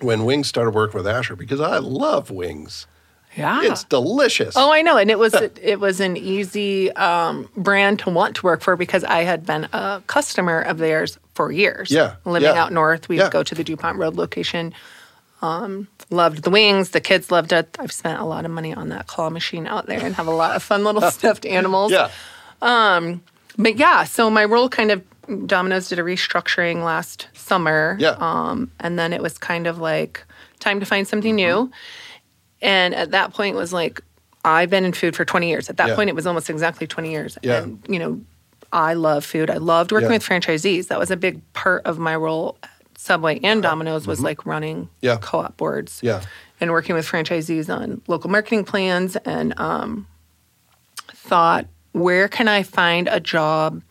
when 0.00 0.24
Wings 0.24 0.48
started 0.48 0.74
working 0.74 0.98
with 0.98 1.06
Asher 1.06 1.36
because 1.36 1.60
I 1.60 1.78
love 1.78 2.30
Wings. 2.30 2.86
Yeah. 3.36 3.60
It's 3.62 3.84
delicious. 3.84 4.56
Oh, 4.56 4.72
I 4.72 4.82
know, 4.82 4.96
and 4.96 5.10
it 5.10 5.18
was 5.18 5.34
it 5.34 5.80
was 5.80 6.00
an 6.00 6.16
easy 6.16 6.90
um, 6.92 7.48
brand 7.56 8.00
to 8.00 8.10
want 8.10 8.36
to 8.36 8.42
work 8.42 8.60
for 8.62 8.76
because 8.76 9.04
I 9.04 9.22
had 9.22 9.46
been 9.46 9.68
a 9.72 10.02
customer 10.06 10.60
of 10.60 10.78
theirs 10.78 11.18
for 11.34 11.52
years. 11.52 11.90
Yeah, 11.90 12.16
living 12.24 12.48
yeah, 12.54 12.62
out 12.62 12.72
north, 12.72 13.08
we'd 13.08 13.18
yeah. 13.18 13.30
go 13.30 13.42
to 13.42 13.54
the 13.54 13.62
Dupont 13.64 13.98
Road 13.98 14.16
location. 14.16 14.74
Um, 15.40 15.86
loved 16.10 16.42
the 16.42 16.50
wings. 16.50 16.90
The 16.90 17.00
kids 17.00 17.30
loved 17.30 17.52
it. 17.52 17.76
I've 17.78 17.92
spent 17.92 18.20
a 18.20 18.24
lot 18.24 18.44
of 18.44 18.50
money 18.50 18.74
on 18.74 18.88
that 18.88 19.06
claw 19.06 19.30
machine 19.30 19.68
out 19.68 19.86
there 19.86 20.04
and 20.04 20.14
have 20.16 20.26
a 20.26 20.32
lot 20.32 20.56
of 20.56 20.62
fun 20.64 20.82
little 20.82 21.02
stuffed 21.12 21.46
animals. 21.46 21.92
yeah. 21.92 22.10
Um, 22.60 23.22
But 23.56 23.76
yeah, 23.76 24.02
so 24.04 24.30
my 24.30 24.44
role 24.44 24.68
kind 24.68 24.90
of 24.90 25.02
Domino's 25.46 25.88
did 25.88 25.98
a 25.98 26.02
restructuring 26.02 26.82
last 26.82 27.28
summer. 27.34 27.96
Yeah. 28.00 28.16
Um, 28.18 28.70
and 28.80 28.98
then 28.98 29.12
it 29.12 29.22
was 29.22 29.38
kind 29.38 29.66
of 29.66 29.78
like 29.78 30.24
time 30.58 30.80
to 30.80 30.86
find 30.86 31.06
something 31.06 31.36
Mm-hmm. 31.36 31.70
And 32.60 32.94
at 32.94 33.10
that 33.12 33.32
point 33.34 33.56
was 33.56 33.72
like 33.72 34.00
I've 34.44 34.70
been 34.70 34.84
in 34.84 34.92
food 34.92 35.14
for 35.16 35.24
20 35.24 35.48
years. 35.48 35.68
At 35.68 35.76
that 35.78 35.88
Yeah. 35.88 35.94
point 35.96 36.08
it 36.10 36.14
was 36.16 36.26
almost 36.26 36.48
exactly 36.48 36.86
20 36.86 37.10
years. 37.10 37.36
Yeah. 37.42 37.62
And 37.62 37.82
you 37.88 37.98
know, 37.98 38.20
I 38.72 38.94
love 38.94 39.24
food. 39.24 39.50
I 39.50 39.56
loved 39.56 39.92
working 39.92 40.10
Yeah. 40.10 40.16
with 40.16 40.24
franchisees. 40.26 40.88
That 40.88 40.98
was 40.98 41.10
a 41.10 41.16
big 41.16 41.40
part 41.52 41.84
of 41.86 41.98
my 41.98 42.14
role 42.16 42.56
at 42.62 42.70
Subway 42.96 43.40
and 43.42 43.62
Domino's 43.62 44.06
was 44.06 44.20
like 44.20 44.44
running. 44.46 44.76
Mm-hmm. 44.84 44.88
Yeah. 45.02 45.16
co-op 45.20 45.56
boards 45.56 46.00
Yeah. 46.02 46.22
and 46.60 46.70
working 46.70 46.94
with 46.94 47.06
franchisees 47.06 47.68
on 47.74 48.00
local 48.06 48.30
marketing 48.30 48.64
plans 48.64 49.16
and 49.16 49.58
um, 49.60 50.06
thought, 51.14 51.66
where 51.92 52.28
can 52.28 52.48
I 52.48 52.62
find 52.62 53.08
a 53.08 53.20
job 53.20 53.82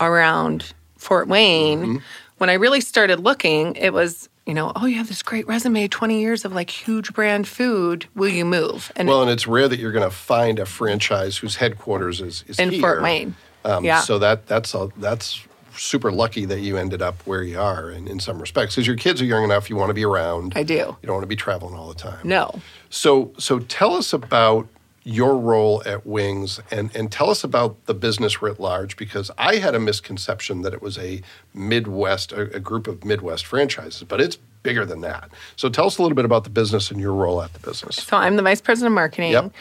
around 0.00 0.72
Fort 0.96 1.28
Wayne? 1.28 1.80
Mm-hmm. 1.80 1.96
When 2.38 2.50
I 2.50 2.54
really 2.54 2.80
started 2.80 3.20
looking, 3.20 3.74
it 3.76 3.92
was, 3.92 4.28
you 4.48 4.54
know, 4.54 4.72
oh, 4.74 4.86
you 4.86 4.96
have 4.96 5.08
this 5.08 5.22
great 5.22 5.46
resume, 5.46 5.88
20 5.88 6.20
years 6.20 6.46
of 6.46 6.54
like 6.54 6.70
huge 6.70 7.12
brand 7.12 7.46
food. 7.46 8.06
Will 8.14 8.30
you 8.30 8.46
move? 8.46 8.90
And 8.96 9.06
Well, 9.06 9.20
and 9.20 9.30
it's 9.30 9.46
rare 9.46 9.68
that 9.68 9.78
you're 9.78 9.92
going 9.92 10.08
to 10.08 10.16
find 10.16 10.58
a 10.58 10.64
franchise 10.64 11.36
whose 11.36 11.56
headquarters 11.56 12.22
is, 12.22 12.44
is 12.48 12.58
in 12.58 12.70
here. 12.70 12.80
Fort 12.80 13.02
Wayne. 13.02 13.36
Um, 13.66 13.84
yeah. 13.84 14.00
So 14.00 14.18
that 14.20 14.46
that's 14.46 14.74
a, 14.74 14.88
that's 14.96 15.46
super 15.76 16.10
lucky 16.10 16.46
that 16.46 16.60
you 16.60 16.78
ended 16.78 17.02
up 17.02 17.20
where 17.26 17.42
you 17.42 17.60
are 17.60 17.90
in, 17.90 18.08
in 18.08 18.20
some 18.20 18.40
respects 18.40 18.74
because 18.74 18.86
your 18.86 18.96
kids 18.96 19.20
are 19.20 19.26
young 19.26 19.44
enough. 19.44 19.68
You 19.68 19.76
want 19.76 19.90
to 19.90 19.94
be 19.94 20.06
around. 20.06 20.54
I 20.56 20.62
do. 20.62 20.74
You 20.74 20.96
don't 21.02 21.16
want 21.16 21.24
to 21.24 21.28
be 21.28 21.36
traveling 21.36 21.74
all 21.74 21.88
the 21.88 21.94
time. 21.94 22.26
No. 22.26 22.58
So 22.88 23.34
so 23.36 23.58
tell 23.58 23.96
us 23.96 24.14
about 24.14 24.66
your 25.08 25.38
role 25.38 25.82
at 25.86 26.06
Wings 26.06 26.60
and 26.70 26.94
and 26.94 27.10
tell 27.10 27.30
us 27.30 27.42
about 27.42 27.86
the 27.86 27.94
business 27.94 28.42
writ 28.42 28.60
large 28.60 28.96
because 28.98 29.30
I 29.38 29.56
had 29.56 29.74
a 29.74 29.80
misconception 29.80 30.60
that 30.62 30.74
it 30.74 30.82
was 30.82 30.98
a 30.98 31.22
Midwest 31.54 32.32
a, 32.32 32.42
a 32.54 32.60
group 32.60 32.86
of 32.86 33.04
Midwest 33.06 33.46
franchises, 33.46 34.04
but 34.06 34.20
it's 34.20 34.36
bigger 34.62 34.84
than 34.84 35.00
that. 35.00 35.30
So 35.56 35.70
tell 35.70 35.86
us 35.86 35.96
a 35.98 36.02
little 36.02 36.14
bit 36.16 36.26
about 36.26 36.44
the 36.44 36.50
business 36.50 36.90
and 36.90 37.00
your 37.00 37.14
role 37.14 37.40
at 37.40 37.54
the 37.54 37.58
business. 37.60 37.96
So 37.96 38.16
I'm 38.18 38.36
the 38.36 38.42
vice 38.42 38.60
president 38.60 38.92
of 38.92 38.94
marketing 38.96 39.32
Yep. 39.32 39.52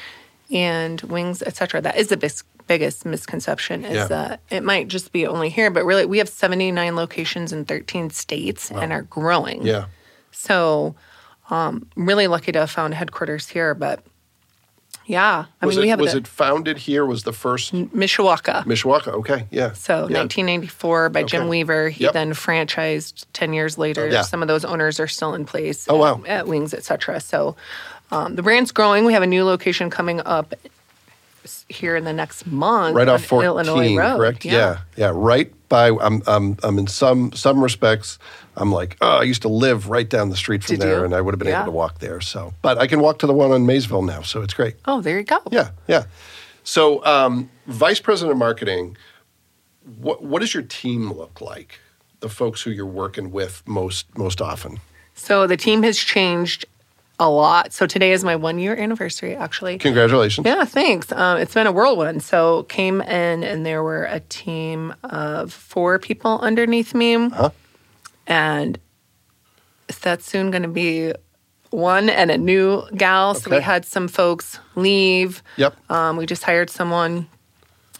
and 0.52 1.02
wings, 1.04 1.42
et 1.42 1.56
cetera. 1.56 1.80
That 1.82 1.96
is 1.98 2.08
the 2.08 2.18
bis- 2.18 2.44
biggest 2.68 3.06
misconception 3.06 3.86
is 3.86 3.96
Yeah. 3.96 4.08
that 4.08 4.42
it 4.50 4.64
might 4.64 4.90
just 4.90 5.14
be 5.14 5.26
only 5.26 5.50
here, 5.50 5.70
but 5.72 5.86
really 5.86 6.06
we 6.06 6.18
have 6.18 6.28
79 6.28 6.96
locations 6.98 7.54
in 7.54 7.64
13 7.64 8.10
states 8.10 8.70
and 8.70 8.92
are 8.92 9.04
growing. 9.04 9.66
Yeah. 9.66 9.86
So, 10.32 10.96
um, 11.50 11.88
really 11.96 12.28
lucky 12.28 12.52
to 12.52 12.60
have 12.60 12.72
found 12.72 12.94
headquarters 12.96 13.48
here. 13.48 13.74
But 13.74 14.04
yeah, 15.08 15.46
I 15.62 15.66
Was 15.66 15.76
mean, 15.76 15.84
we 15.84 15.88
it 15.88 15.90
have 15.92 16.00
was 16.02 16.12
the, 16.12 16.18
it 16.20 16.28
founded 16.28 16.78
here? 16.78 17.06
Was 17.06 17.24
the 17.24 17.34
first 17.34 17.74
Mishawaka. 17.74 18.64
Mishawaka? 18.66 19.08
Okay, 19.14 19.48
yeah. 19.50 19.72
So 19.74 19.94
yeah. 20.10 20.20
1994 20.20 21.10
by 21.10 21.22
Okay. 21.22 21.28
Jim 21.28 21.48
Weaver. 21.48 21.90
He 21.90 22.04
Yep. 22.04 22.14
then 22.14 22.34
franchised 22.34 23.26
10 23.34 23.54
years 23.54 23.78
later. 23.78 24.08
Yeah. 24.10 24.22
Some 24.22 24.42
of 24.42 24.48
those 24.48 24.66
owners 24.66 25.00
are 25.00 25.08
still 25.08 25.34
in 25.34 25.46
place. 25.46 25.88
Oh, 25.90 25.96
at, 25.96 26.00
wow. 26.20 26.24
At 26.28 26.48
Wings, 26.48 26.74
et 26.74 26.84
cetera. 26.84 27.20
So 27.20 27.56
um, 28.12 28.36
the 28.36 28.44
brand's 28.44 28.72
growing. 28.72 29.06
We 29.06 29.14
have 29.14 29.24
a 29.24 29.28
new 29.28 29.44
location 29.46 29.90
coming 29.90 30.20
up 30.26 30.54
here 31.70 31.96
in 31.96 32.04
the 32.04 32.14
next 32.14 32.46
month. 32.48 32.96
right 32.96 33.08
off 33.08 33.24
14, 33.26 33.46
Illinois 33.46 33.96
Road. 33.98 34.18
correct? 34.18 34.46
Yeah. 34.46 34.80
yeah, 34.96 35.12
right 35.14 35.52
by. 35.70 35.90
I'm, 35.90 36.22
I'm, 36.28 36.58
I'm 36.64 36.78
in 36.80 36.88
some 36.88 37.32
some 37.34 37.62
respects. 37.64 38.20
I'm 38.56 38.72
like, 38.72 38.98
oh, 39.02 39.18
I 39.18 39.24
used 39.24 39.42
to 39.44 39.50
live 39.50 39.90
right 39.90 40.10
down 40.10 40.30
the 40.30 40.36
street 40.38 40.64
from 40.64 40.76
Did 40.78 40.82
there, 40.88 41.00
you? 41.00 41.06
and 41.06 41.14
I 41.14 41.22
would 41.22 41.34
have 41.34 41.40
been 41.40 41.48
Yeah. 41.50 41.58
able 41.64 41.72
to 41.74 41.78
walk 41.78 42.00
there. 42.00 42.22
So, 42.22 42.54
but 42.62 42.78
I 42.78 42.88
can 42.88 43.00
walk 43.02 43.20
to 43.20 43.28
the 43.28 43.34
one 43.34 43.52
on 43.52 43.66
Maysville 43.66 44.02
now, 44.02 44.22
so 44.24 44.42
it's 44.42 44.54
great. 44.54 44.76
Oh, 44.86 45.02
there 45.02 45.18
you 45.18 45.24
go. 45.26 45.40
Yeah, 45.52 45.70
yeah. 45.88 46.06
So, 46.64 47.04
um, 47.06 47.50
vice 47.68 48.00
president 48.00 48.32
of 48.34 48.38
marketing, 48.38 48.98
what 50.00 50.24
what 50.24 50.40
does 50.40 50.54
your 50.54 50.64
team 50.64 51.12
look 51.12 51.40
like? 51.42 51.80
The 52.20 52.30
folks 52.30 52.62
who 52.64 52.72
you're 52.72 52.86
working 52.86 53.32
with 53.32 53.62
most 53.68 54.06
most 54.18 54.42
often. 54.42 54.80
So 55.14 55.48
the 55.48 55.58
team 55.58 55.84
has 55.84 55.98
changed 55.98 56.66
a 57.20 57.30
lot. 57.30 57.74
So 57.74 57.88
today 57.88 58.12
is 58.12 58.24
my 58.24 58.36
one 58.36 58.60
year 58.60 58.76
anniversary, 58.76 59.36
actually. 59.36 59.78
Congratulations. 59.80 60.46
Yeah, 60.46 60.66
thanks. 60.66 61.12
Um, 61.12 61.38
it's 61.40 61.54
been 61.54 61.68
a 61.68 61.72
whirlwind. 61.72 62.22
So 62.24 62.64
came 62.64 63.02
in 63.02 63.44
and 63.44 63.66
there 63.66 63.82
were 63.84 64.04
a 64.06 64.20
team 64.20 64.94
of 65.04 65.52
four 65.52 65.98
people 66.00 66.40
underneath 66.40 66.94
me, 66.94 67.30
Huh? 67.30 67.50
and 68.28 68.78
that's 70.02 70.26
soon 70.26 70.52
going 70.52 70.64
to 70.64 70.68
be 70.70 71.14
one 71.72 72.10
and 72.10 72.30
a 72.30 72.38
new 72.38 72.84
gal. 72.96 73.34
So 73.36 73.50
we 73.50 73.62
had 73.62 73.86
some 73.86 74.08
folks 74.08 74.60
leave. 74.76 75.42
Yep. 75.58 75.76
Um, 75.92 76.18
we 76.18 76.26
just 76.26 76.44
hired 76.44 76.70
someone. 76.70 77.28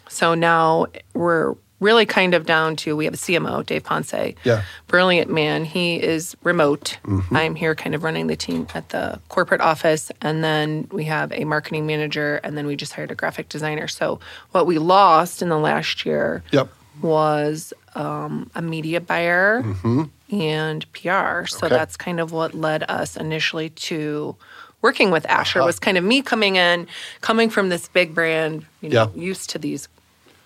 So 0.08 0.34
now 0.34 0.86
we're 1.14 1.54
really 1.80 2.06
kind 2.06 2.34
of 2.34 2.44
down 2.46 2.74
to 2.76 2.96
we 2.96 3.04
have 3.04 3.14
a 3.14 3.18
CMO, 3.18 3.64
Dave 3.64 3.84
Ponce. 3.84 4.12
Yeah. 4.44 4.62
Brilliant 4.88 5.30
man. 5.30 5.64
He 5.64 6.02
is 6.02 6.36
remote. 6.42 6.98
Mm-hmm. 7.04 7.36
I'm 7.36 7.54
here 7.54 7.74
kind 7.74 7.94
of 7.94 8.02
running 8.02 8.26
the 8.26 8.36
team 8.36 8.66
at 8.74 8.88
the 8.88 9.20
corporate 9.28 9.60
office. 9.60 10.10
And 10.20 10.42
then 10.42 10.88
we 10.90 11.04
have 11.04 11.30
a 11.32 11.44
marketing 11.44 11.86
manager. 11.86 12.40
And 12.42 12.56
then 12.58 12.66
we 12.66 12.74
just 12.76 12.92
hired 12.94 13.10
a 13.10 13.14
graphic 13.14 13.48
designer. 13.48 13.86
So 13.86 14.18
what 14.52 14.66
we 14.66 14.78
lost 14.78 15.40
in 15.42 15.48
the 15.50 15.58
last 15.58 16.04
year 16.04 16.42
Yep. 16.50 16.68
was 17.00 17.72
um, 17.94 18.50
a 18.54 18.62
media 18.62 19.00
buyer 19.00 19.62
mm-hmm. 19.62 20.04
and 20.34 20.92
PR. 20.92 21.46
So 21.46 21.66
Okay. 21.66 21.68
that's 21.68 21.96
kind 21.96 22.18
of 22.20 22.32
what 22.32 22.54
led 22.54 22.82
us 22.90 23.16
initially 23.16 23.70
to 23.70 24.34
working 24.82 25.10
with 25.10 25.26
Asher. 25.26 25.60
Uh-huh. 25.60 25.66
Was 25.66 25.78
kind 25.78 25.96
of 25.98 26.04
me 26.04 26.22
coming 26.22 26.56
in, 26.56 26.86
coming 27.20 27.50
from 27.50 27.68
this 27.68 27.88
big 27.88 28.14
brand, 28.14 28.64
you 28.80 28.88
know, 28.90 29.10
Yeah. 29.14 29.20
used 29.22 29.50
to 29.50 29.58
these 29.58 29.88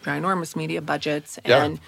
ginormous 0.02 0.54
media 0.56 0.80
budgets, 0.82 1.38
Yeah. 1.44 1.64
and 1.64 1.80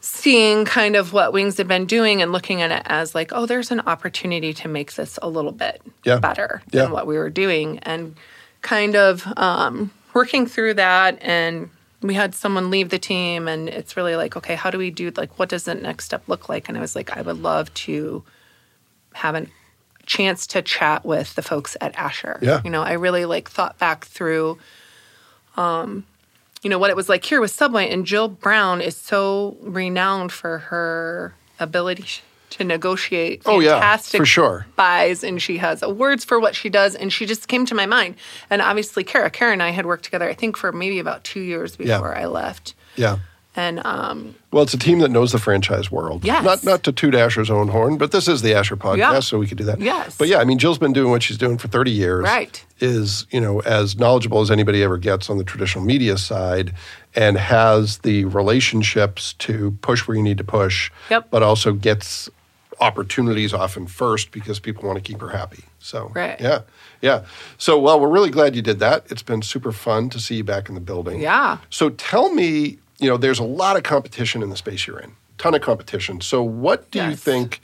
seeing 0.00 0.64
kind 0.66 0.96
of 0.96 1.12
what 1.12 1.32
Wings 1.32 1.56
had 1.56 1.66
been 1.68 1.86
doing 1.86 2.20
and 2.20 2.30
looking 2.32 2.60
at 2.60 2.70
it 2.70 2.82
as 2.84 3.14
like, 3.14 3.32
oh, 3.32 3.46
there's 3.46 3.70
an 3.70 3.80
opportunity 3.86 4.52
to 4.52 4.68
make 4.68 4.94
this 4.94 5.18
a 5.22 5.28
little 5.28 5.52
bit 5.52 5.80
Yeah. 6.04 6.18
better 6.18 6.62
Yeah. 6.70 6.82
than 6.82 6.90
what 6.92 7.06
we 7.06 7.16
were 7.16 7.30
doing, 7.30 7.78
and 7.80 8.14
kind 8.60 8.96
of 8.96 9.26
um, 9.38 9.90
working 10.12 10.46
through 10.46 10.74
that 10.74 11.18
and 11.20 11.70
we 12.02 12.12
had 12.14 12.34
someone 12.34 12.70
leave 12.70 12.90
the 12.90 12.98
team 12.98 13.48
and 13.48 13.68
it's 13.68 13.96
really 13.96 14.14
like 14.14 14.36
okay 14.36 14.54
how 14.54 14.70
do 14.70 14.76
we 14.78 14.90
do 14.90 15.10
like 15.16 15.38
what 15.38 15.48
does 15.48 15.64
the 15.64 15.74
next 15.74 16.04
step 16.04 16.22
look 16.28 16.48
like 16.50 16.68
and 16.68 16.76
i 16.76 16.80
was 16.80 16.94
like 16.94 17.14
i 17.16 17.20
would 17.22 17.38
love 17.42 17.72
to 17.74 18.22
have 19.14 19.34
a 19.34 19.46
chance 20.06 20.46
to 20.46 20.60
chat 20.62 21.04
with 21.04 21.34
the 21.34 21.40
folks 21.42 21.76
at 21.80 21.94
asher 21.96 22.38
Yeah. 22.42 22.60
you 22.64 22.70
know 22.70 22.82
i 22.82 22.92
really 22.92 23.24
like 23.24 23.50
thought 23.50 23.78
back 23.78 24.04
through 24.04 24.58
um 25.56 26.04
you 26.64 26.70
know 26.70 26.78
what 26.78 26.90
it 26.90 26.96
was 26.96 27.08
like 27.08 27.24
here 27.24 27.40
with 27.40 27.50
subway 27.50 27.88
and 27.90 28.06
jill 28.06 28.26
brown 28.28 28.80
is 28.80 28.96
so 28.96 29.56
renowned 29.60 30.32
for 30.32 30.58
her 30.58 31.34
ability 31.60 32.04
to 32.50 32.62
negotiate 32.64 33.42
Oh, 33.46 33.58
yeah, 33.60 33.96
for 33.96 34.24
sure. 34.24 34.66
buys 34.76 35.24
and 35.24 35.42
she 35.42 35.58
has 35.58 35.82
awards 35.82 36.24
for 36.24 36.38
what 36.38 36.54
she 36.54 36.68
does 36.68 36.94
and 36.94 37.12
she 37.12 37.26
just 37.26 37.48
came 37.48 37.66
to 37.66 37.74
my 37.74 37.86
mind 37.86 38.14
and 38.48 38.62
obviously 38.62 39.02
kara 39.04 39.28
kara 39.30 39.52
and 39.52 39.62
i 39.62 39.70
had 39.70 39.86
worked 39.86 40.04
together 40.04 40.28
i 40.28 40.34
think 40.34 40.56
for 40.56 40.70
maybe 40.72 40.98
about 40.98 41.24
two 41.24 41.40
years 41.40 41.76
Yeah. 41.78 41.96
before 41.98 42.16
i 42.16 42.26
left 42.26 42.74
Yeah. 42.96 43.18
And 43.56 43.84
um, 43.86 44.34
Well, 44.50 44.62
it's 44.64 44.74
a 44.74 44.78
team 44.78 44.98
that 44.98 45.10
knows 45.10 45.32
the 45.32 45.38
franchise 45.38 45.90
world. 45.90 46.24
Yes. 46.24 46.42
Not 46.44 46.64
not 46.64 46.82
to 46.84 46.92
toot 46.92 47.14
Asher's 47.14 47.50
own 47.50 47.68
horn, 47.68 47.96
but 47.98 48.10
this 48.12 48.26
is 48.28 48.42
the 48.42 48.54
Asher 48.54 48.76
podcast, 48.76 48.96
Yeah. 48.98 49.20
so 49.20 49.38
we 49.38 49.46
could 49.46 49.58
do 49.58 49.64
that. 49.64 49.80
Yes. 49.80 50.16
But 50.16 50.28
yeah, 50.28 50.38
I 50.38 50.44
mean, 50.44 50.58
Jill's 50.58 50.78
been 50.78 50.92
doing 50.92 51.10
what 51.10 51.22
she's 51.22 51.38
doing 51.38 51.58
for 51.58 51.68
30 51.68 51.90
years. 51.90 52.24
Right. 52.24 52.64
Is, 52.80 53.26
you 53.30 53.40
know, 53.40 53.60
as 53.60 53.96
knowledgeable 53.96 54.40
as 54.40 54.50
anybody 54.50 54.82
ever 54.82 54.98
gets 54.98 55.30
on 55.30 55.38
the 55.38 55.44
traditional 55.44 55.84
media 55.84 56.18
side 56.18 56.74
and 57.14 57.36
has 57.38 57.98
the 57.98 58.24
relationships 58.24 59.34
to 59.34 59.76
push 59.82 60.06
where 60.08 60.16
you 60.16 60.22
need 60.22 60.38
to 60.38 60.44
push, 60.44 60.90
Yep. 61.10 61.28
but 61.30 61.42
also 61.42 61.72
gets 61.72 62.28
opportunities 62.80 63.54
often 63.54 63.86
first 63.86 64.32
because 64.32 64.58
people 64.58 64.84
want 64.84 64.96
to 64.96 65.02
keep 65.02 65.20
her 65.20 65.28
happy. 65.28 65.62
So, 65.78 66.10
Right. 66.14 66.40
yeah. 66.40 66.60
Yeah. 67.00 67.24
So, 67.58 67.78
well, 67.78 68.00
we're 68.00 68.08
really 68.08 68.30
glad 68.30 68.56
you 68.56 68.62
did 68.62 68.78
that. 68.80 69.04
It's 69.10 69.22
been 69.22 69.42
super 69.42 69.70
fun 69.72 70.10
to 70.10 70.18
see 70.18 70.36
you 70.36 70.44
back 70.44 70.68
in 70.68 70.74
the 70.74 70.80
building. 70.80 71.20
yeah 71.20 71.58
So 71.70 71.90
tell 71.90 72.32
me, 72.34 72.78
you 72.98 73.08
know, 73.08 73.16
there's 73.16 73.38
a 73.38 73.44
lot 73.44 73.76
of 73.76 73.82
competition 73.82 74.42
in 74.42 74.50
the 74.50 74.56
space 74.56 74.86
you're 74.86 74.98
in, 75.00 75.12
ton 75.38 75.54
of 75.54 75.60
competition. 75.62 76.20
So 76.20 76.42
what 76.42 76.90
do 76.90 77.02
you 77.04 77.16
think 77.16 77.60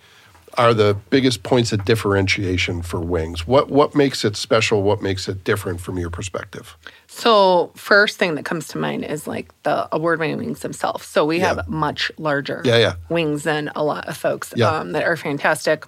are 0.58 0.74
the 0.74 0.96
biggest 1.10 1.44
points 1.44 1.72
of 1.72 1.84
differentiation 1.84 2.82
for 2.82 2.98
Wings? 3.00 3.46
What 3.46 3.70
what 3.70 3.94
makes 3.94 4.24
it 4.24 4.34
special? 4.36 4.82
What 4.82 5.00
makes 5.00 5.28
it 5.28 5.44
different 5.44 5.80
from 5.80 5.96
your 5.98 6.10
perspective? 6.10 6.76
so 7.06 7.72
first 7.74 8.18
thing 8.18 8.34
that 8.36 8.44
comes 8.44 8.68
to 8.68 8.78
mind 8.78 9.04
is 9.04 9.26
like 9.26 9.50
the 9.64 9.88
award-winning 9.94 10.38
wings 10.38 10.60
themselves 10.60 11.04
so 11.06 11.24
we 11.26 11.38
Yeah. 11.38 11.54
have 11.56 11.68
much 11.68 12.10
larger 12.18 12.62
Yeah, 12.64 12.76
yeah. 12.78 12.94
wings 13.08 13.42
than 13.42 13.68
a 13.74 13.82
lot 13.82 14.06
of 14.08 14.16
folks 14.16 14.52
Yeah. 14.56 14.68
um, 14.70 14.92
that 14.92 15.02
are 15.04 15.16
fantastic 15.16 15.84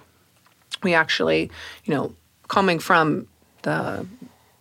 we 0.83 0.93
actually 0.93 1.49
you 1.85 1.93
know 1.93 2.13
coming 2.49 2.77
from 2.77 3.25
the 3.61 4.05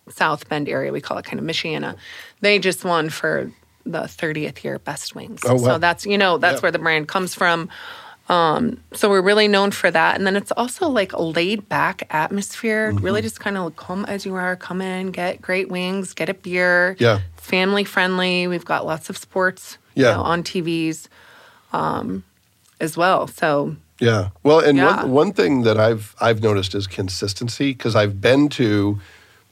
south 0.09 0.49
bend 0.49 0.69
area 0.69 0.93
we 0.93 1.01
call 1.01 1.19
it 1.19 1.25
kind 1.25 1.41
of 1.41 1.45
michiana 1.45 1.97
they 2.43 2.61
just 2.61 2.85
won 2.85 3.11
for 3.11 3.51
the 3.85 4.03
30th 4.03 4.62
year 4.65 4.79
best 4.79 5.15
wings 5.15 5.41
Oh, 5.45 5.55
wow. 5.55 5.59
so 5.69 5.79
that's 5.79 6.07
you 6.07 6.17
know 6.19 6.39
that's 6.39 6.62
where 6.62 6.71
the 6.73 6.79
brand 6.79 7.09
comes 7.09 7.35
from 7.35 7.69
um, 8.29 8.81
so 8.95 9.11
we're 9.11 9.21
really 9.21 9.49
known 9.49 9.73
for 9.73 9.91
that 9.91 10.17
and 10.17 10.27
then 10.27 10.37
it's 10.37 10.53
also 10.53 10.89
like 10.89 11.12
a 11.12 11.21
laid 11.23 11.69
back 11.69 12.07
atmosphere 12.11 12.93
Mm-hmm. 12.93 13.05
really 13.05 13.23
just 13.23 13.41
kind 13.41 13.57
of 13.59 13.75
come 13.77 14.05
as 14.07 14.25
you 14.25 14.35
are 14.37 14.55
come 14.57 14.81
in 14.81 15.11
get 15.11 15.43
great 15.43 15.69
wings 15.69 16.12
get 16.15 16.29
a 16.29 16.35
beer 16.35 16.97
Yeah. 16.99 17.21
family 17.37 17.85
friendly 17.85 18.47
we've 18.47 18.65
got 18.65 18.87
lots 18.87 19.11
of 19.11 19.17
sports 19.17 19.79
you 19.95 20.05
Yeah. 20.05 20.15
know, 20.15 20.23
on 20.23 20.43
tvs 20.45 21.09
um, 21.73 22.23
as 22.81 22.97
well 22.97 23.27
so 23.27 23.77
Yeah. 24.01 24.31
Well, 24.43 24.59
and 24.61 24.77
Yeah. 24.79 25.03
one 25.05 25.11
one 25.11 25.33
thing 25.33 25.62
that 25.62 25.79
I've 25.79 26.15
I've 26.21 26.41
noticed 26.43 26.75
is 26.75 26.87
consistency 26.87 27.73
because 27.73 27.95
I've 27.95 28.21
been 28.21 28.49
to 28.61 28.99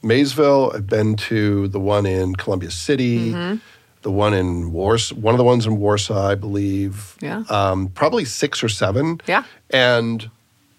Maysville, 0.03 0.71
I've 0.75 0.87
been 0.87 1.15
to 1.29 1.67
the 1.67 1.79
one 1.79 2.05
in 2.05 2.35
Columbia 2.35 2.71
City, 2.71 3.33
Mm-hmm. 3.33 3.55
The 4.01 4.11
one 4.11 4.33
in 4.33 4.71
Warsaw, 4.71 5.15
one 5.15 5.33
of 5.33 5.37
the 5.37 5.43
ones 5.43 5.65
in 5.65 5.77
Warsaw, 5.77 6.27
I 6.29 6.35
believe. 6.35 7.15
Yeah. 7.21 7.43
Um, 7.49 7.89
probably 7.89 8.25
six 8.25 8.63
or 8.63 8.69
seven. 8.69 9.21
Yeah. 9.27 9.43
And 9.69 10.29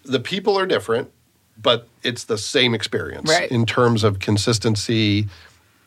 the 0.04 0.18
people 0.20 0.58
are 0.58 0.66
different, 0.66 1.10
but 1.60 1.86
it's 2.02 2.24
the 2.24 2.38
same 2.38 2.74
experience 2.74 3.30
Right. 3.30 3.50
in 3.50 3.64
terms 3.66 4.02
of 4.04 4.18
consistency. 4.18 5.28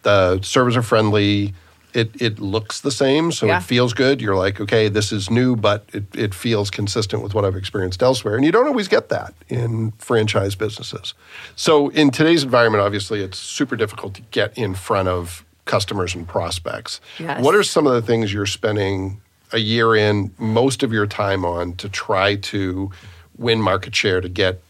The 0.04 0.40
servers 0.42 0.78
are 0.78 0.82
friendly. 0.82 1.54
It, 1.94 2.22
it 2.22 2.40
looks 2.40 2.82
the 2.82 2.92
same, 2.92 3.32
so 3.32 3.46
Yeah. 3.46 3.58
it 3.58 3.64
feels 3.64 3.94
good. 3.94 4.22
You're 4.22 4.36
like, 4.36 4.60
okay, 4.62 4.90
this 4.90 5.12
is 5.14 5.30
new, 5.30 5.56
but 5.56 5.86
it, 5.94 6.04
it 6.14 6.34
feels 6.34 6.70
consistent 6.70 7.24
with 7.24 7.34
what 7.34 7.46
I've 7.46 7.56
experienced 7.56 8.04
elsewhere. 8.04 8.36
And 8.36 8.44
you 8.46 8.52
don't 8.52 8.68
always 8.68 8.88
get 8.90 9.08
that 9.10 9.34
in 9.50 9.92
franchise 9.98 10.56
businesses. 10.56 11.14
So 11.56 11.90
in 11.90 12.12
today's 12.12 12.44
environment, 12.44 12.82
obviously, 12.84 13.22
it's 13.22 13.38
super 13.38 13.76
difficult 13.78 14.14
to 14.16 14.22
get 14.32 14.58
in 14.58 14.74
front 14.76 15.08
of 15.08 15.46
customers 15.66 16.16
and 16.16 16.28
prospects. 16.28 17.02
Yes. 17.20 17.44
What 17.44 17.56
are 17.56 17.64
some 17.64 17.88
of 17.88 17.94
the 17.94 18.02
things 18.02 18.32
you're 18.34 18.46
spending 18.46 19.22
a 19.52 19.58
year 19.60 19.96
in 19.96 20.32
most 20.38 20.84
of 20.84 20.92
your 20.94 21.08
time 21.08 21.44
on 21.46 21.74
to 21.78 21.90
try 21.90 22.36
to 22.36 22.92
win 23.38 23.62
market 23.62 23.96
share 23.96 24.22
to 24.22 24.30
get 24.30 24.62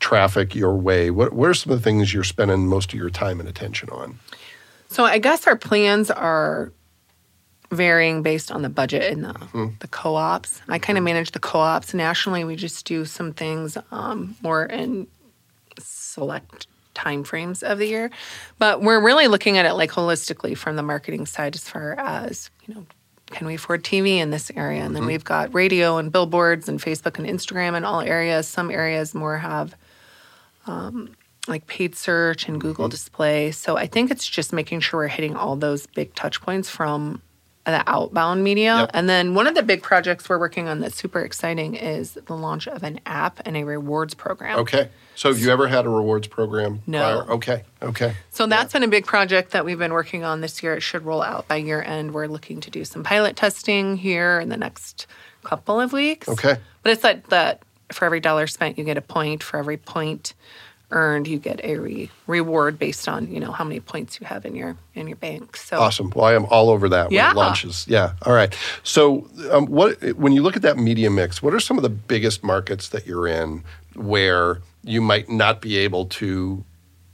traffic 0.00 0.54
your 0.54 0.74
way? 0.76 1.10
What, 1.10 1.32
what 1.32 1.48
are 1.48 1.54
some 1.54 1.72
of 1.72 1.78
the 1.78 1.84
things 1.84 2.12
you're 2.12 2.24
spending 2.24 2.66
most 2.66 2.92
of 2.92 2.98
your 2.98 3.10
time 3.10 3.40
and 3.40 3.48
attention 3.48 3.88
on? 3.90 4.18
So 4.88 5.04
I 5.04 5.18
guess 5.18 5.46
our 5.46 5.56
plans 5.56 6.10
are 6.10 6.72
varying 7.70 8.22
based 8.22 8.52
on 8.52 8.60
the 8.60 8.68
budget 8.68 9.10
and 9.10 9.24
the, 9.24 9.32
Mm-hmm. 9.32 9.66
the 9.78 9.88
co-ops. 9.88 10.60
I 10.68 10.78
kind 10.78 10.98
of 10.98 11.04
manage 11.04 11.30
the 11.30 11.38
co-ops 11.40 11.94
nationally. 11.94 12.44
We 12.44 12.56
just 12.56 12.84
do 12.84 13.06
some 13.06 13.32
things 13.32 13.78
um, 13.90 14.36
more 14.42 14.66
in 14.66 15.06
select 15.78 16.66
time 16.94 17.24
frames 17.24 17.62
of 17.62 17.78
the 17.78 17.86
year. 17.86 18.10
But 18.58 18.82
we're 18.82 19.00
really 19.00 19.28
looking 19.28 19.58
at 19.58 19.66
it 19.66 19.74
like 19.74 19.90
holistically 19.90 20.56
from 20.56 20.76
the 20.76 20.82
marketing 20.82 21.26
side 21.26 21.54
as 21.54 21.68
far 21.68 21.94
as, 21.98 22.50
you 22.66 22.74
know, 22.74 22.86
can 23.26 23.46
we 23.46 23.54
afford 23.54 23.82
TV 23.82 24.16
in 24.16 24.30
this 24.30 24.50
area? 24.54 24.82
And 24.82 24.94
then 24.94 25.06
we've 25.06 25.24
got 25.24 25.54
radio 25.54 25.96
and 25.96 26.12
billboards 26.12 26.68
and 26.68 26.80
Facebook 26.80 27.18
and 27.18 27.26
Instagram 27.26 27.76
in 27.76 27.84
all 27.84 28.00
areas. 28.00 28.46
Some 28.46 28.70
areas 28.70 29.14
more 29.14 29.38
have 29.38 29.74
um, 30.66 31.16
like 31.48 31.66
paid 31.66 31.96
search 31.96 32.48
and 32.48 32.60
Google 32.60 32.88
display. 32.88 33.50
So 33.50 33.76
I 33.76 33.86
think 33.86 34.10
it's 34.10 34.26
just 34.26 34.52
making 34.52 34.80
sure 34.80 35.00
we're 35.00 35.08
hitting 35.08 35.34
all 35.34 35.56
those 35.56 35.86
big 35.86 36.14
touch 36.14 36.40
points 36.40 36.68
from 36.68 37.22
the 37.64 37.88
outbound 37.88 38.42
media. 38.42 38.76
Yep. 38.76 38.90
And 38.94 39.08
then 39.08 39.34
one 39.34 39.46
of 39.46 39.54
the 39.54 39.62
big 39.62 39.82
projects 39.82 40.28
we're 40.28 40.38
working 40.38 40.68
on 40.68 40.80
that's 40.80 40.96
super 40.96 41.20
exciting 41.20 41.74
is 41.74 42.14
the 42.14 42.36
launch 42.36 42.66
of 42.66 42.82
an 42.82 43.00
app 43.06 43.40
and 43.46 43.56
a 43.56 43.64
rewards 43.64 44.14
program. 44.14 44.58
Okay. 44.60 44.88
So 45.14 45.28
have 45.28 45.38
you 45.38 45.50
ever 45.50 45.68
had 45.68 45.86
a 45.86 45.88
rewards 45.88 46.26
program? 46.26 46.82
No. 46.86 46.98
prior? 47.00 47.36
Okay. 47.36 47.64
Okay. 47.82 48.14
So 48.30 48.46
that's 48.46 48.72
been 48.72 48.82
a 48.82 48.88
big 48.88 49.06
project 49.06 49.52
that 49.52 49.64
we've 49.64 49.78
been 49.78 49.92
working 49.92 50.24
on 50.24 50.40
this 50.40 50.62
year. 50.62 50.74
It 50.74 50.80
should 50.80 51.04
roll 51.04 51.22
out 51.22 51.46
by 51.46 51.56
year 51.56 51.82
end. 51.82 52.12
We're 52.14 52.26
looking 52.26 52.60
to 52.62 52.70
do 52.70 52.84
some 52.84 53.04
pilot 53.04 53.36
testing 53.36 53.96
here 53.96 54.40
in 54.40 54.48
the 54.48 54.56
next 54.56 55.06
couple 55.44 55.80
of 55.80 55.92
weeks. 55.92 56.28
Okay. 56.28 56.56
But 56.82 56.92
it's 56.92 57.04
like 57.04 57.28
that 57.28 57.62
for 57.92 58.06
every 58.06 58.20
dollar 58.20 58.46
spent, 58.46 58.78
you 58.78 58.84
get 58.84 58.96
a 58.96 59.02
point. 59.02 59.42
For 59.42 59.58
every 59.58 59.76
point 59.76 60.34
earned, 60.92 61.26
you 61.26 61.38
get 61.38 61.60
a 61.64 61.76
re- 61.78 62.10
reward 62.26 62.78
based 62.78 63.08
on 63.08 63.32
you 63.32 63.40
know 63.40 63.50
how 63.50 63.64
many 63.64 63.80
points 63.80 64.20
you 64.20 64.26
have 64.26 64.44
in 64.46 64.54
your 64.54 64.76
in 64.94 65.08
your 65.08 65.16
bank. 65.16 65.56
So 65.56 65.80
Awesome. 65.80 66.10
Well, 66.14 66.26
I 66.26 66.34
am 66.34 66.44
all 66.46 66.70
over 66.70 66.88
that 66.90 67.06
when 67.08 67.14
Yeah. 67.16 67.30
it 67.32 67.36
launches. 67.36 67.84
Yeah. 67.88 68.12
All 68.22 68.32
right. 68.32 68.54
So, 68.84 69.26
um, 69.50 69.66
what 69.66 70.00
when 70.16 70.32
you 70.32 70.42
look 70.42 70.56
at 70.56 70.62
that 70.62 70.76
media 70.78 71.10
mix, 71.10 71.42
what 71.42 71.52
are 71.54 71.60
some 71.60 71.76
of 71.76 71.82
the 71.82 71.88
biggest 71.90 72.44
markets 72.44 72.88
that 72.90 73.06
you're 73.06 73.26
in 73.26 73.64
where 73.94 74.60
you 74.84 75.00
might 75.00 75.28
not 75.28 75.60
be 75.60 75.76
able 75.78 76.06
to 76.06 76.64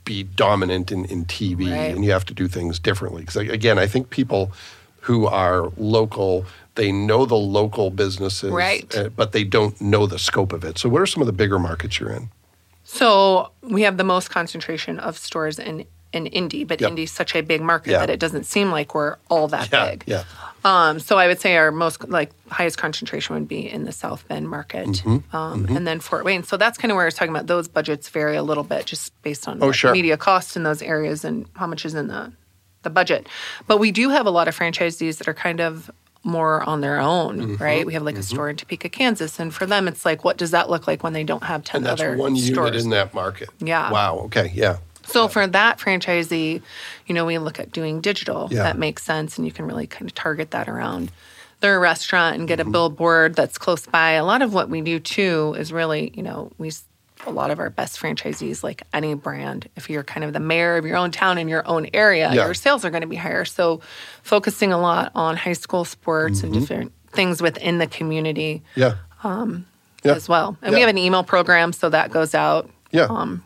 be 0.05 0.23
dominant 0.23 0.91
in, 0.91 1.05
in 1.05 1.25
TV 1.25 1.69
Right. 1.71 1.95
and 1.95 2.03
you 2.03 2.11
have 2.11 2.25
to 2.25 2.33
do 2.33 2.47
things 2.47 2.79
differently? 2.79 3.21
Because 3.21 3.35
again, 3.37 3.77
I 3.79 3.87
think 3.87 4.09
people 4.09 4.51
who 5.01 5.25
are 5.27 5.71
local, 5.77 6.45
they 6.75 6.91
know 6.91 7.25
the 7.25 7.35
local 7.37 7.89
businesses, 7.89 8.51
Right. 8.51 8.93
uh, 8.95 9.09
but 9.15 9.31
they 9.31 9.43
don't 9.43 9.79
know 9.79 10.05
the 10.07 10.19
scope 10.19 10.51
of 10.51 10.63
it. 10.63 10.77
So, 10.77 10.89
what 10.89 11.01
are 11.01 11.05
some 11.05 11.21
of 11.21 11.27
the 11.27 11.33
bigger 11.33 11.57
markets 11.59 11.99
you're 11.99 12.11
in? 12.11 12.29
So 12.91 13.51
we 13.61 13.83
have 13.83 13.97
the 13.97 14.03
most 14.03 14.31
concentration 14.31 14.97
of 14.99 15.15
stores 15.17 15.59
in 15.59 15.85
in 16.11 16.25
Indy, 16.25 16.63
but 16.63 16.81
Yep. 16.81 16.89
Indy's 16.89 17.11
such 17.11 17.35
a 17.35 17.41
big 17.41 17.61
market 17.61 17.91
Yeah. 17.91 17.99
that 17.99 18.09
it 18.09 18.19
doesn't 18.19 18.45
seem 18.45 18.71
like 18.71 18.95
we're 18.95 19.17
all 19.29 19.47
that 19.49 19.69
Yeah. 19.71 19.89
big. 19.91 20.03
Yeah. 20.07 20.23
Um, 20.65 20.99
so 20.99 21.19
I 21.19 21.27
would 21.27 21.39
say 21.39 21.55
our 21.55 21.69
most 21.71 22.09
like 22.09 22.31
highest 22.49 22.79
concentration 22.79 23.35
would 23.35 23.47
be 23.47 23.69
in 23.69 23.85
the 23.85 23.91
South 23.91 24.27
Bend 24.27 24.49
market, 24.49 24.87
Mm-hmm. 24.87 25.35
um, 25.35 25.65
and 25.69 25.85
then 25.85 25.99
Fort 25.99 26.25
Wayne. 26.25 26.43
So 26.43 26.57
that's 26.57 26.79
kind 26.79 26.91
of 26.91 26.95
where 26.95 27.05
I 27.05 27.07
was 27.09 27.13
talking 27.13 27.29
about. 27.29 27.45
Those 27.45 27.67
budgets 27.67 28.09
vary 28.09 28.35
a 28.37 28.41
little 28.41 28.63
bit 28.63 28.87
just 28.87 29.13
based 29.21 29.47
on 29.47 29.59
Oh, 29.61 29.71
sure. 29.71 29.91
media 29.91 30.17
costs 30.17 30.55
in 30.57 30.63
those 30.63 30.81
areas 30.81 31.23
and 31.23 31.45
how 31.53 31.67
much 31.67 31.85
is 31.85 31.93
in 31.93 32.07
the 32.07 32.31
the 32.81 32.89
budget. 32.89 33.27
But 33.67 33.77
we 33.77 33.91
do 33.91 34.09
have 34.09 34.25
a 34.25 34.31
lot 34.31 34.47
of 34.47 34.57
franchisees 34.57 35.17
that 35.19 35.27
are 35.27 35.33
kind 35.35 35.61
of 35.61 35.91
more 36.23 36.61
on 36.63 36.81
their 36.81 36.99
own, 36.99 37.39
Mm-hmm. 37.39 37.63
right? 37.63 37.85
We 37.85 37.93
have 37.93 38.03
like 38.03 38.17
a 38.17 38.23
store 38.23 38.49
in 38.49 38.55
Topeka, 38.57 38.89
Kansas, 38.89 39.39
and 39.39 39.53
for 39.53 39.65
them, 39.65 39.87
it's 39.87 40.03
like, 40.05 40.23
what 40.23 40.37
does 40.37 40.51
that 40.51 40.69
look 40.69 40.85
like 40.87 41.03
when 41.03 41.13
they 41.13 41.23
don't 41.23 41.43
have 41.43 41.63
ten 41.63 41.79
And 41.79 41.85
that's 41.85 42.01
other 42.01 42.17
one 42.17 42.35
stores? 42.35 42.67
unit 42.67 42.83
in 42.83 42.89
that 42.91 43.13
market. 43.13 43.49
Yeah. 43.59 43.89
Wow. 43.91 44.17
Okay. 44.25 44.51
Yeah. 44.53 44.77
So 45.05 45.27
for 45.27 45.47
that 45.47 45.79
franchisee, 45.79 46.61
you 47.07 47.15
know, 47.15 47.25
we 47.25 47.37
look 47.39 47.59
at 47.59 47.71
doing 47.71 47.99
digital. 48.01 48.47
Yeah. 48.51 48.63
That 48.63 48.77
makes 48.77 49.03
sense, 49.03 49.37
and 49.37 49.45
you 49.47 49.51
can 49.53 49.65
really 49.65 49.87
kind 49.87 50.05
of 50.07 50.13
target 50.13 50.51
that 50.51 50.67
around 50.69 51.11
their 51.61 51.79
restaurant 51.79 52.35
and 52.35 52.41
Mm-hmm. 52.43 52.47
get 52.47 52.59
a 52.59 52.69
billboard 52.69 53.35
that's 53.35 53.57
close 53.57 53.85
by. 53.85 54.11
A 54.11 54.23
lot 54.25 54.41
of 54.41 54.53
what 54.53 54.69
we 54.69 54.81
do 54.81 54.99
too 54.99 55.55
is 55.57 55.71
really, 55.73 56.11
you 56.15 56.21
know, 56.23 56.51
we 56.57 56.71
a 57.27 57.31
lot 57.31 57.51
of 57.51 57.59
our 57.59 57.69
best 57.69 57.99
franchisees, 57.99 58.63
like 58.63 58.83
any 58.93 59.13
brand, 59.13 59.69
if 59.75 59.89
you're 59.89 60.03
kind 60.03 60.23
of 60.23 60.33
the 60.33 60.39
mayor 60.39 60.77
of 60.77 60.85
your 60.85 60.97
own 60.97 61.11
town 61.11 61.37
in 61.37 61.47
your 61.47 61.67
own 61.67 61.87
area, 61.93 62.31
Yeah. 62.33 62.45
your 62.45 62.53
sales 62.53 62.85
are 62.85 62.89
going 62.89 63.01
to 63.01 63.07
be 63.07 63.15
higher. 63.17 63.45
So 63.45 63.81
focusing 64.23 64.71
a 64.71 64.79
lot 64.79 65.11
on 65.15 65.35
high 65.35 65.53
school 65.53 65.85
sports 65.85 66.43
and 66.43 66.53
different 66.53 66.91
things 67.11 67.41
within 67.41 67.77
the 67.77 67.87
community 67.87 68.63
Yeah. 68.75 68.95
Yeah. 69.23 70.13
as 70.13 70.29
well. 70.29 70.57
And 70.61 70.73
we 70.73 70.79
have 70.81 70.89
an 70.89 70.97
email 70.97 71.23
program, 71.23 71.73
so 71.73 71.89
that 71.89 72.11
goes 72.11 72.33
out. 72.33 72.69
Yeah. 72.91 73.03
Um, 73.09 73.43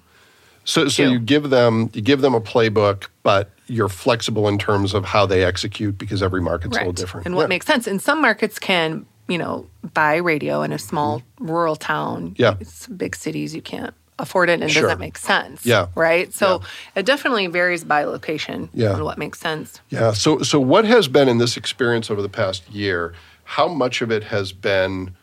So, 0.66 0.88
so 0.88 1.04
too. 1.04 1.12
you 1.14 1.20
give 1.20 1.50
them 1.50 1.90
you 1.94 2.02
give 2.02 2.22
them 2.22 2.34
a 2.34 2.40
playbook, 2.42 3.08
but 3.24 3.50
you're 3.68 3.90
flexible 3.90 4.48
in 4.48 4.58
terms 4.58 4.94
of 4.94 5.04
how 5.06 5.26
they 5.26 5.44
execute 5.44 5.98
because 5.98 6.22
every 6.24 6.42
market's 6.42 6.78
a 6.78 6.80
little 6.82 6.94
different. 6.94 7.26
And 7.26 7.36
what 7.36 7.44
Yeah. 7.44 7.48
makes 7.48 7.66
sense. 7.66 7.86
And 7.88 8.02
some 8.02 8.22
markets 8.22 8.60
can, 8.60 9.06
you 9.28 9.38
know, 9.38 9.68
buy 9.94 10.16
radio 10.18 10.62
in 10.64 10.72
a 10.74 10.80
small 10.80 11.22
rural 11.40 11.76
town. 11.76 12.32
Mm-hmm. 12.32 12.42
Yeah. 12.42 12.56
It's 12.60 12.88
big 12.88 13.16
cities, 13.16 13.56
you 13.56 13.62
can't 13.62 13.94
afford 14.20 14.50
it 14.50 14.62
and 14.62 14.72
Sure. 14.72 14.84
doesn't 14.84 15.00
make 15.00 15.18
sense. 15.18 15.66
Yeah. 15.66 15.88
Right. 15.96 16.32
So 16.34 16.60
Yeah. 16.62 17.00
it 17.02 17.06
definitely 17.06 17.48
varies 17.48 17.84
by 17.84 18.04
location 18.04 18.70
Yeah. 18.74 19.00
what 19.02 19.18
makes 19.18 19.40
sense. 19.40 19.82
Yeah. 19.90 20.12
So, 20.14 20.40
so 20.40 20.60
what 20.60 20.86
has 20.86 21.08
been 21.08 21.28
in 21.28 21.38
this 21.40 21.58
experience 21.58 22.12
over 22.12 22.22
the 22.22 22.30
past 22.30 22.70
year? 22.70 23.14
How 23.44 23.68
much 23.68 24.02
of 24.02 24.12
it 24.12 24.26
has 24.26 24.52
been 24.54 25.16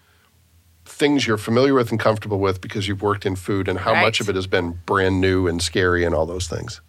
things 0.84 1.26
you're 1.26 1.38
familiar 1.38 1.72
with 1.72 1.90
and 1.92 2.00
comfortable 2.00 2.40
with 2.40 2.60
because 2.60 2.88
you've 2.88 3.00
worked 3.00 3.24
in 3.24 3.36
food, 3.36 3.68
and 3.68 3.78
how 3.78 3.94
much 3.94 4.20
of 4.20 4.28
it 4.28 4.34
has 4.34 4.46
been 4.46 4.80
brand 4.86 5.20
new 5.20 5.46
and 5.46 5.62
scary 5.62 6.04
and 6.04 6.14
all 6.14 6.26
those 6.26 6.48
things? 6.48 6.80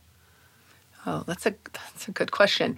Oh, 1.05 1.23
that's 1.27 1.45
a 1.45 1.53
that's 1.73 2.07
a 2.07 2.11
good 2.11 2.31
question. 2.31 2.77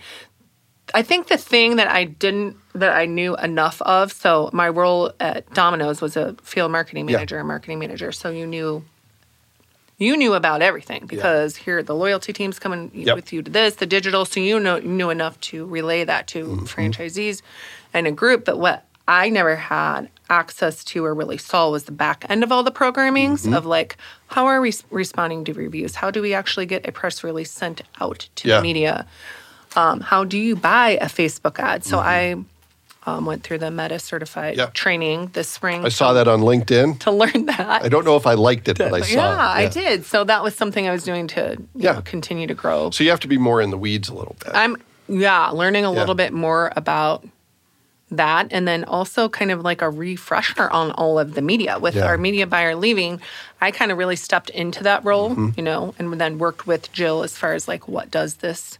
I 0.93 1.01
think 1.01 1.27
the 1.27 1.37
thing 1.37 1.77
that 1.77 1.87
I 1.87 2.03
didn't 2.03 2.57
that 2.75 2.95
I 2.95 3.05
knew 3.05 3.35
enough 3.37 3.81
of. 3.83 4.11
So 4.11 4.49
my 4.53 4.67
role 4.69 5.11
at 5.19 5.51
Domino's 5.53 6.01
was 6.01 6.17
a 6.17 6.33
field 6.43 6.71
marketing 6.71 7.07
Yeah. 7.07 7.17
manager, 7.17 7.37
and 7.39 7.47
marketing 7.47 7.79
manager. 7.79 8.11
So 8.11 8.29
you 8.29 8.45
knew 8.47 8.83
you 9.99 10.17
knew 10.17 10.33
about 10.33 10.61
everything 10.61 11.05
because 11.05 11.55
here 11.55 11.81
the 11.83 11.95
loyalty 11.95 12.33
team's 12.33 12.59
coming 12.59 12.91
Yep. 12.93 13.15
with 13.15 13.31
you 13.31 13.41
to 13.43 13.51
this, 13.51 13.75
the 13.75 13.85
digital. 13.85 14.25
So 14.25 14.39
you 14.39 14.59
know 14.59 14.79
knew 14.79 15.09
enough 15.09 15.39
to 15.41 15.65
relay 15.65 16.03
that 16.03 16.27
to 16.29 16.45
Mm-hmm. 16.45 16.65
franchisees 16.65 17.41
and 17.93 18.07
a 18.07 18.11
group. 18.11 18.43
But 18.43 18.57
what 18.59 18.85
I 19.07 19.29
never 19.29 19.55
had 19.55 20.09
access 20.29 20.83
to 20.85 21.05
or 21.05 21.13
really 21.13 21.37
saw 21.37 21.69
was 21.69 21.83
the 21.83 21.91
back 21.91 22.25
end 22.27 22.43
of 22.43 22.51
all 22.51 22.63
the 22.63 22.71
programmings 22.71 23.43
Mm-hmm. 23.43 23.53
of 23.53 23.65
like 23.65 23.97
how 24.27 24.47
are 24.47 24.59
we 24.61 24.73
responding 24.89 25.45
to 25.45 25.53
reviews? 25.53 25.95
How 25.95 26.09
do 26.09 26.21
we 26.21 26.33
actually 26.33 26.65
get 26.65 26.87
a 26.87 26.91
press 26.91 27.23
release 27.23 27.51
sent 27.51 27.81
out 28.01 28.27
to 28.37 28.47
Yeah. 28.49 28.57
the 28.57 28.61
media? 28.63 29.05
Um, 29.75 30.01
how 30.01 30.23
do 30.23 30.37
you 30.37 30.55
buy 30.55 30.97
a 31.01 31.05
Facebook 31.05 31.59
ad? 31.59 31.83
So 31.85 31.99
I 31.99 32.35
um, 33.05 33.25
went 33.25 33.43
through 33.43 33.57
the 33.59 33.69
Meta 33.71 33.99
certified. 33.99 34.57
Yeah. 34.57 34.67
training 34.73 35.29
this 35.33 35.49
spring. 35.49 35.85
I 35.85 35.89
saw 35.89 36.13
that 36.13 36.27
on 36.27 36.41
LinkedIn. 36.41 36.99
to 36.99 37.11
learn 37.11 37.45
that. 37.47 37.83
I 37.83 37.89
don't 37.89 38.05
know 38.05 38.15
if 38.15 38.25
I 38.25 38.33
liked 38.35 38.67
it, 38.69 38.77
but 38.77 38.93
I 38.93 39.01
saw 39.01 39.13
yeah, 39.13 39.59
it. 39.59 39.65
I 39.65 39.67
did. 39.67 40.05
So 40.05 40.23
that 40.23 40.41
was 40.43 40.55
something 40.55 40.87
I 40.87 40.91
was 40.91 41.03
doing 41.03 41.27
to 41.27 41.57
you 41.59 41.67
Yeah. 41.75 41.93
know, 41.93 42.01
continue 42.01 42.47
to 42.47 42.53
grow. 42.53 42.91
So 42.91 43.03
you 43.03 43.09
have 43.09 43.19
to 43.21 43.27
be 43.27 43.37
more 43.37 43.61
in 43.61 43.69
the 43.71 43.77
weeds 43.77 44.09
a 44.09 44.13
little 44.13 44.35
bit. 44.43 44.51
I'm 44.55 44.77
yeah, 45.07 45.49
learning 45.49 45.85
a 45.85 45.91
Yeah. 45.91 45.99
little 45.99 46.15
bit 46.15 46.31
more 46.33 46.71
about 46.75 47.25
that 48.11 48.47
and 48.51 48.67
then 48.67 48.83
also 48.83 49.27
kind 49.27 49.49
of 49.49 49.61
like 49.61 49.81
a 49.81 49.89
refresher 49.89 50.69
on 50.69 50.91
all 50.91 51.17
of 51.17 51.33
the 51.33 51.41
media 51.41 51.79
with 51.79 51.95
Yeah. 51.95 52.05
our 52.05 52.15
media 52.17 52.45
buyer 52.45 52.75
leaving 52.75 53.19
i 53.59 53.71
kind 53.71 53.91
of 53.91 53.97
really 53.97 54.15
stepped 54.15 54.51
into 54.51 54.83
that 54.83 55.03
role 55.03 55.31
Mm-hmm. 55.31 55.49
you 55.57 55.63
know 55.63 55.95
and 55.97 56.21
then 56.21 56.37
worked 56.37 56.67
with 56.67 56.91
jill 56.91 57.23
as 57.23 57.35
far 57.35 57.53
as 57.53 57.67
like 57.67 57.87
what 57.87 58.11
does 58.11 58.35
this 58.35 58.77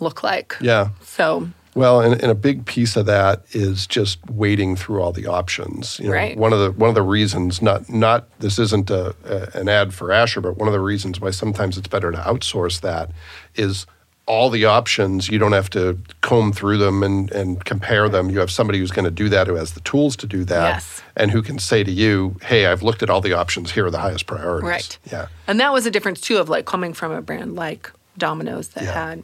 look 0.00 0.22
like 0.22 0.56
yeah. 0.62 0.88
so 1.02 1.50
Well, 1.76 2.00
and, 2.00 2.14
and 2.22 2.30
a 2.30 2.34
big 2.34 2.64
piece 2.64 2.96
of 2.96 3.04
that 3.06 3.42
is 3.52 3.86
just 3.86 4.18
wading 4.30 4.76
through 4.76 5.02
all 5.02 5.12
the 5.12 5.26
options. 5.26 5.98
You 6.00 6.06
know, 6.06 6.12
Right. 6.14 6.36
One 6.36 6.52
of 6.54 6.58
the 6.58 6.70
one 6.72 6.88
of 6.88 6.94
the 6.94 7.02
reasons, 7.02 7.60
not 7.60 7.88
not 7.90 8.26
this 8.40 8.58
isn't 8.58 8.88
a, 8.90 9.14
a, 9.24 9.60
an 9.60 9.68
ad 9.68 9.92
for 9.92 10.10
Asher, 10.10 10.40
but 10.40 10.56
one 10.56 10.68
of 10.68 10.72
the 10.72 10.80
reasons 10.80 11.20
why 11.20 11.30
sometimes 11.30 11.76
it's 11.78 11.86
better 11.88 12.10
to 12.10 12.18
outsource 12.18 12.80
that 12.80 13.10
is 13.56 13.86
all 14.26 14.48
the 14.50 14.64
options. 14.64 15.28
You 15.28 15.38
don't 15.38 15.52
have 15.52 15.70
to 15.70 15.98
comb 16.22 16.52
through 16.52 16.78
them 16.78 17.02
and, 17.04 17.30
and 17.30 17.64
compare 17.64 18.08
them. 18.08 18.28
You 18.30 18.40
have 18.40 18.50
somebody 18.50 18.78
who's 18.80 18.90
going 18.90 19.04
to 19.04 19.10
do 19.10 19.28
that, 19.28 19.46
who 19.46 19.54
has 19.54 19.74
the 19.74 19.80
tools 19.80 20.16
to 20.16 20.26
do 20.26 20.44
that, 20.46 20.76
Yes. 20.76 21.02
and 21.14 21.30
who 21.30 21.42
can 21.42 21.58
say 21.60 21.84
to 21.84 21.90
you, 21.92 22.36
"Hey, 22.42 22.66
I've 22.66 22.82
looked 22.82 23.02
at 23.04 23.10
all 23.10 23.20
the 23.20 23.34
options. 23.34 23.70
Here 23.72 23.84
are 23.86 23.90
the 23.90 24.00
highest 24.00 24.26
priorities." 24.26 24.66
Right. 24.68 24.98
Yeah. 25.12 25.26
And 25.46 25.60
that 25.60 25.72
was 25.74 25.84
a 25.86 25.90
difference 25.90 26.20
too 26.22 26.38
of 26.38 26.48
like 26.48 26.64
coming 26.64 26.92
from 26.94 27.12
a 27.12 27.20
brand 27.22 27.54
like 27.54 27.92
Domino's 28.18 28.68
that 28.68 28.84
Yeah. 28.84 28.92
had 29.08 29.22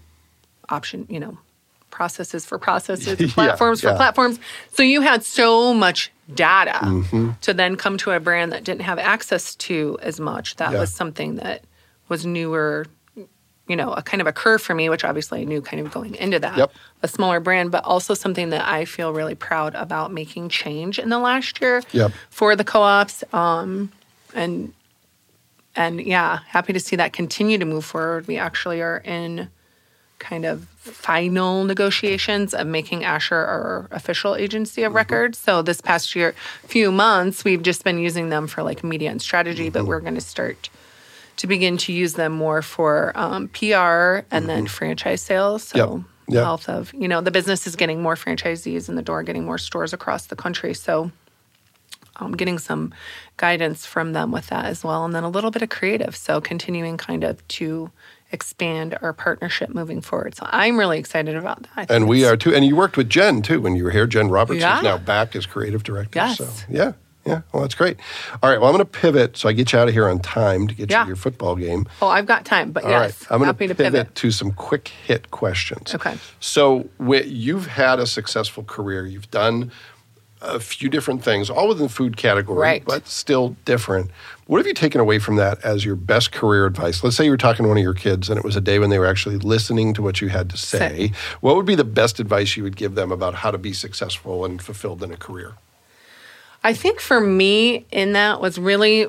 option, 0.68 1.06
you 1.08 1.18
know, 1.18 1.38
processes 1.92 2.44
for 2.44 2.58
processes, 2.58 3.20
Yeah, 3.20 3.28
platforms 3.32 3.80
for 3.82 3.90
yeah. 3.90 3.96
platforms. 3.96 4.40
So 4.72 4.82
you 4.82 5.02
had 5.02 5.22
so 5.22 5.72
much 5.72 6.10
data 6.34 6.78
Mm-hmm. 6.82 7.30
to 7.42 7.54
then 7.54 7.76
come 7.76 7.96
to 7.98 8.10
a 8.10 8.18
brand 8.18 8.50
that 8.52 8.64
didn't 8.64 8.80
have 8.82 8.98
access 8.98 9.54
to 9.56 9.98
as 10.02 10.18
much. 10.18 10.56
That 10.56 10.72
Yeah. 10.72 10.80
was 10.80 10.92
something 10.92 11.36
that 11.36 11.62
was 12.08 12.26
newer, 12.26 12.86
you 13.68 13.76
know, 13.76 13.92
a 13.92 14.02
kind 14.02 14.20
of 14.20 14.26
a 14.26 14.32
curve 14.32 14.60
for 14.60 14.74
me, 14.74 14.88
which 14.88 15.04
obviously 15.04 15.42
I 15.42 15.44
knew 15.44 15.60
kind 15.62 15.84
of 15.86 15.92
going 15.92 16.14
into 16.16 16.38
that. 16.40 16.56
Yep. 16.58 16.72
A 17.02 17.08
smaller 17.08 17.38
brand, 17.38 17.70
but 17.70 17.84
also 17.84 18.14
something 18.14 18.50
that 18.50 18.66
I 18.66 18.84
feel 18.86 19.12
really 19.12 19.34
proud 19.36 19.74
about 19.74 20.12
making 20.12 20.48
change 20.48 20.98
in 20.98 21.10
the 21.10 21.18
last 21.18 21.60
year 21.60 21.82
Yep. 21.92 22.12
for 22.30 22.56
the 22.56 22.64
co-ops. 22.64 23.22
Um, 23.32 23.92
and 24.34 24.72
and 25.74 26.00
yeah, 26.02 26.40
happy 26.48 26.72
to 26.74 26.80
see 26.80 26.96
that 26.96 27.12
continue 27.14 27.56
to 27.58 27.64
move 27.64 27.84
forward. 27.84 28.26
We 28.26 28.36
actually 28.36 28.82
are 28.82 28.98
in 28.98 29.48
kind 30.22 30.44
of 30.44 30.68
final 30.78 31.64
negotiations 31.64 32.54
of 32.54 32.66
making 32.66 33.04
Asher 33.04 33.36
our 33.36 33.88
official 33.90 34.36
agency 34.36 34.84
of 34.84 34.94
record. 34.94 35.34
So 35.34 35.62
this 35.62 35.80
past 35.80 36.14
year, 36.14 36.34
few 36.66 36.90
months, 36.92 37.44
we've 37.44 37.62
just 37.62 37.84
been 37.84 37.98
using 37.98 38.30
them 38.30 38.46
for 38.46 38.62
like 38.62 38.82
media 38.84 39.10
and 39.10 39.20
strategy, 39.20 39.68
but 39.68 39.84
we're 39.84 40.00
going 40.00 40.14
to 40.14 40.20
start 40.20 40.70
to 41.38 41.46
begin 41.46 41.76
to 41.78 41.92
use 41.92 42.14
them 42.14 42.32
more 42.32 42.62
for 42.62 43.12
um, 43.16 43.48
PR 43.48 44.24
and 44.30 44.48
then 44.48 44.66
franchise 44.66 45.20
sales. 45.22 45.64
So 45.64 45.78
Mm-hmm. 45.78 45.96
Yep. 45.96 46.06
Yep. 46.28 46.44
health 46.44 46.68
of 46.68 46.94
you 46.94 47.08
know 47.08 47.20
the 47.20 47.32
business 47.32 47.66
is 47.66 47.74
getting 47.74 48.00
more 48.00 48.14
franchisees 48.14 48.88
in 48.88 48.94
the 48.94 49.02
door, 49.02 49.24
getting 49.24 49.44
more 49.44 49.58
stores 49.58 49.92
across 49.92 50.26
the 50.26 50.36
country. 50.36 50.72
So 50.72 51.10
um, 52.16 52.32
getting 52.32 52.58
some 52.58 52.94
guidance 53.36 53.84
from 53.86 54.12
them 54.12 54.30
with 54.30 54.46
that 54.46 54.66
as 54.66 54.84
well, 54.84 55.04
and 55.04 55.14
then 55.14 55.24
a 55.24 55.28
little 55.28 55.50
bit 55.50 55.62
of 55.62 55.68
creative. 55.68 56.14
So 56.14 56.40
continuing 56.40 56.96
kind 56.96 57.24
of 57.24 57.46
to 57.48 57.90
expand 58.32 58.98
our 59.02 59.12
partnership 59.12 59.70
moving 59.70 60.00
forward. 60.00 60.34
So 60.34 60.46
I'm 60.50 60.78
really 60.78 60.98
excited 60.98 61.36
about 61.36 61.62
that. 61.74 61.90
I 61.90 61.94
And 61.94 62.08
we 62.08 62.24
are 62.24 62.36
too. 62.36 62.54
And 62.54 62.64
you 62.64 62.74
worked 62.76 62.96
with 62.96 63.08
Jen 63.10 63.42
too 63.42 63.60
when 63.60 63.76
you 63.76 63.84
were 63.84 63.90
here. 63.90 64.06
Jen 64.06 64.28
Roberts 64.28 64.60
Yeah. 64.60 64.78
is 64.78 64.82
now 64.82 64.98
back 64.98 65.36
as 65.36 65.46
creative 65.46 65.82
director. 65.82 66.18
Yes. 66.18 66.38
So 66.38 66.48
yeah, 66.68 66.92
yeah. 67.26 67.42
Well, 67.52 67.62
that's 67.62 67.74
great. 67.74 67.98
All 68.42 68.50
right. 68.50 68.58
Well, 68.60 68.68
I'm 68.70 68.74
going 68.76 68.84
to 68.86 68.90
pivot 69.00 69.36
so 69.36 69.48
I 69.48 69.52
get 69.52 69.72
you 69.72 69.78
out 69.78 69.86
of 69.88 69.94
here 69.94 70.08
on 70.08 70.18
time 70.20 70.66
to 70.68 70.74
get 70.74 70.90
you 70.90 70.96
to 70.96 71.06
your 71.06 71.16
football 71.16 71.54
game. 71.56 71.86
Oh, 72.00 72.08
I've 72.08 72.26
got 72.26 72.44
time, 72.44 72.72
but 72.72 72.84
All 72.84 72.90
yes, 72.90 73.20
right. 73.22 73.32
I'm 73.32 73.38
going 73.38 73.46
happy 73.46 73.68
to 73.68 73.74
to 73.74 73.76
pivot, 73.82 73.92
pivot. 74.06 74.14
to 74.16 74.30
some 74.30 74.50
quick 74.52 74.88
hit 74.88 75.30
questions. 75.30 75.94
Okay. 75.94 76.16
So 76.40 76.88
you've 77.00 77.66
had 77.66 77.98
a 78.00 78.06
successful 78.06 78.64
career. 78.64 79.06
You've 79.06 79.30
done 79.30 79.70
a 80.44 80.58
few 80.60 80.88
different 80.88 81.22
things, 81.22 81.48
all 81.48 81.68
within 81.68 81.84
the 81.84 81.92
food 81.92 82.16
category, 82.16 82.58
Right. 82.58 82.84
but 82.84 83.06
still 83.06 83.56
different. 83.64 84.10
What 84.46 84.58
have 84.58 84.66
you 84.66 84.74
taken 84.74 85.00
away 85.00 85.18
from 85.18 85.36
that 85.36 85.64
as 85.64 85.84
your 85.84 85.94
best 85.96 86.32
career 86.32 86.66
advice? 86.66 87.02
Let's 87.04 87.16
say 87.16 87.24
you 87.24 87.30
were 87.30 87.36
talking 87.36 87.62
to 87.64 87.68
one 87.68 87.78
of 87.78 87.82
your 87.82 87.94
kids 87.94 88.28
and 88.28 88.36
it 88.38 88.44
was 88.44 88.56
a 88.56 88.60
day 88.60 88.78
when 88.78 88.90
they 88.90 88.98
were 88.98 89.06
actually 89.06 89.38
listening 89.38 89.94
to 89.94 90.02
what 90.02 90.20
you 90.20 90.28
had 90.28 90.50
to 90.50 90.56
say. 90.56 91.12
What 91.40 91.54
would 91.56 91.64
be 91.66 91.74
the 91.76 91.84
best 91.84 92.18
advice 92.20 92.56
you 92.56 92.62
would 92.64 92.76
give 92.76 92.94
them 92.96 93.12
about 93.12 93.34
how 93.36 93.50
to 93.52 93.58
be 93.58 93.72
successful 93.72 94.44
and 94.44 94.60
fulfilled 94.60 95.02
in 95.02 95.12
a 95.12 95.16
career? 95.16 95.54
I 96.64 96.74
think 96.74 97.00
for 97.00 97.20
me 97.20 97.86
in 97.90 98.12
that 98.12 98.40
was 98.40 98.58
really 98.58 99.06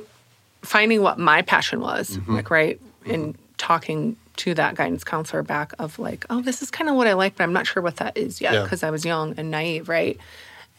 finding 0.62 1.02
what 1.02 1.20
my 1.20 1.42
passion 1.42 1.82
was, 1.82 2.18
Mm-hmm. 2.18 2.36
like 2.36 2.50
right 2.50 2.80
in 3.06 3.36
talking 3.58 4.16
to 4.38 4.54
that 4.56 4.76
guidance 4.76 5.04
counselor 5.04 5.44
back 5.44 5.74
of 5.78 6.00
like, 6.00 6.26
oh, 6.30 6.42
this 6.42 6.62
is 6.62 6.72
kind 6.72 6.90
of 6.90 6.96
what 6.96 7.06
I 7.08 7.14
like, 7.14 7.36
but 7.36 7.44
I'm 7.44 7.54
not 7.54 7.68
sure 7.68 7.84
what 7.84 7.98
that 7.98 8.18
is 8.18 8.42
yet 8.42 8.54
Yeah. 8.54 8.64
because 8.64 8.82
I 8.82 8.90
was 8.92 9.04
young 9.06 9.36
and 9.38 9.52
naive, 9.52 9.90
right? 9.90 10.18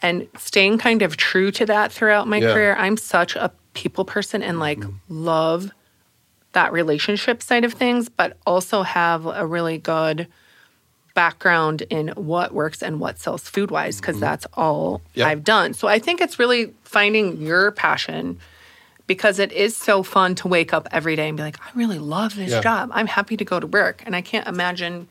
And 0.01 0.27
staying 0.37 0.77
kind 0.77 1.01
of 1.01 1.17
true 1.17 1.51
to 1.51 1.65
that 1.67 1.91
throughout 1.91 2.27
my 2.27 2.37
Yeah. 2.37 2.53
career. 2.53 2.75
I'm 2.77 2.97
such 2.97 3.35
a 3.35 3.51
people 3.73 4.05
person 4.05 4.41
and 4.43 4.59
like 4.59 4.83
love 5.09 5.71
that 6.53 6.71
relationship 6.71 7.41
side 7.41 7.63
of 7.65 7.73
things, 7.73 8.07
but 8.09 8.37
also 8.45 8.83
have 8.83 9.25
a 9.25 9.45
really 9.45 9.77
good 9.77 10.27
background 11.13 11.81
in 11.89 12.09
what 12.09 12.53
works 12.53 12.83
and 12.83 12.99
what 12.99 13.17
sells 13.19 13.47
food 13.47 13.71
wise 13.71 13.99
because 14.01 14.19
that's 14.19 14.45
all 14.53 15.01
Mm-hmm. 15.15 15.27
I've 15.27 15.43
done. 15.43 15.73
So 15.73 15.87
I 15.87 15.97
think 15.99 16.19
it's 16.21 16.37
really 16.39 16.73
finding 16.83 17.41
your 17.41 17.71
passion 17.71 18.37
because 19.07 19.39
it 19.39 19.51
is 19.53 19.77
so 19.77 20.03
fun 20.03 20.35
to 20.35 20.47
wake 20.47 20.73
up 20.73 20.87
every 20.91 21.15
day 21.15 21.29
and 21.29 21.37
be 21.37 21.43
like, 21.43 21.57
I 21.61 21.69
really 21.73 21.99
love 21.99 22.35
this 22.35 22.51
Yeah. 22.51 22.61
job. 22.61 22.89
I'm 22.93 23.07
happy 23.07 23.37
to 23.37 23.45
go 23.45 23.59
to 23.59 23.67
work. 23.67 24.03
And 24.05 24.15
I 24.15 24.21
can't 24.21 24.47
imagine 24.47 25.07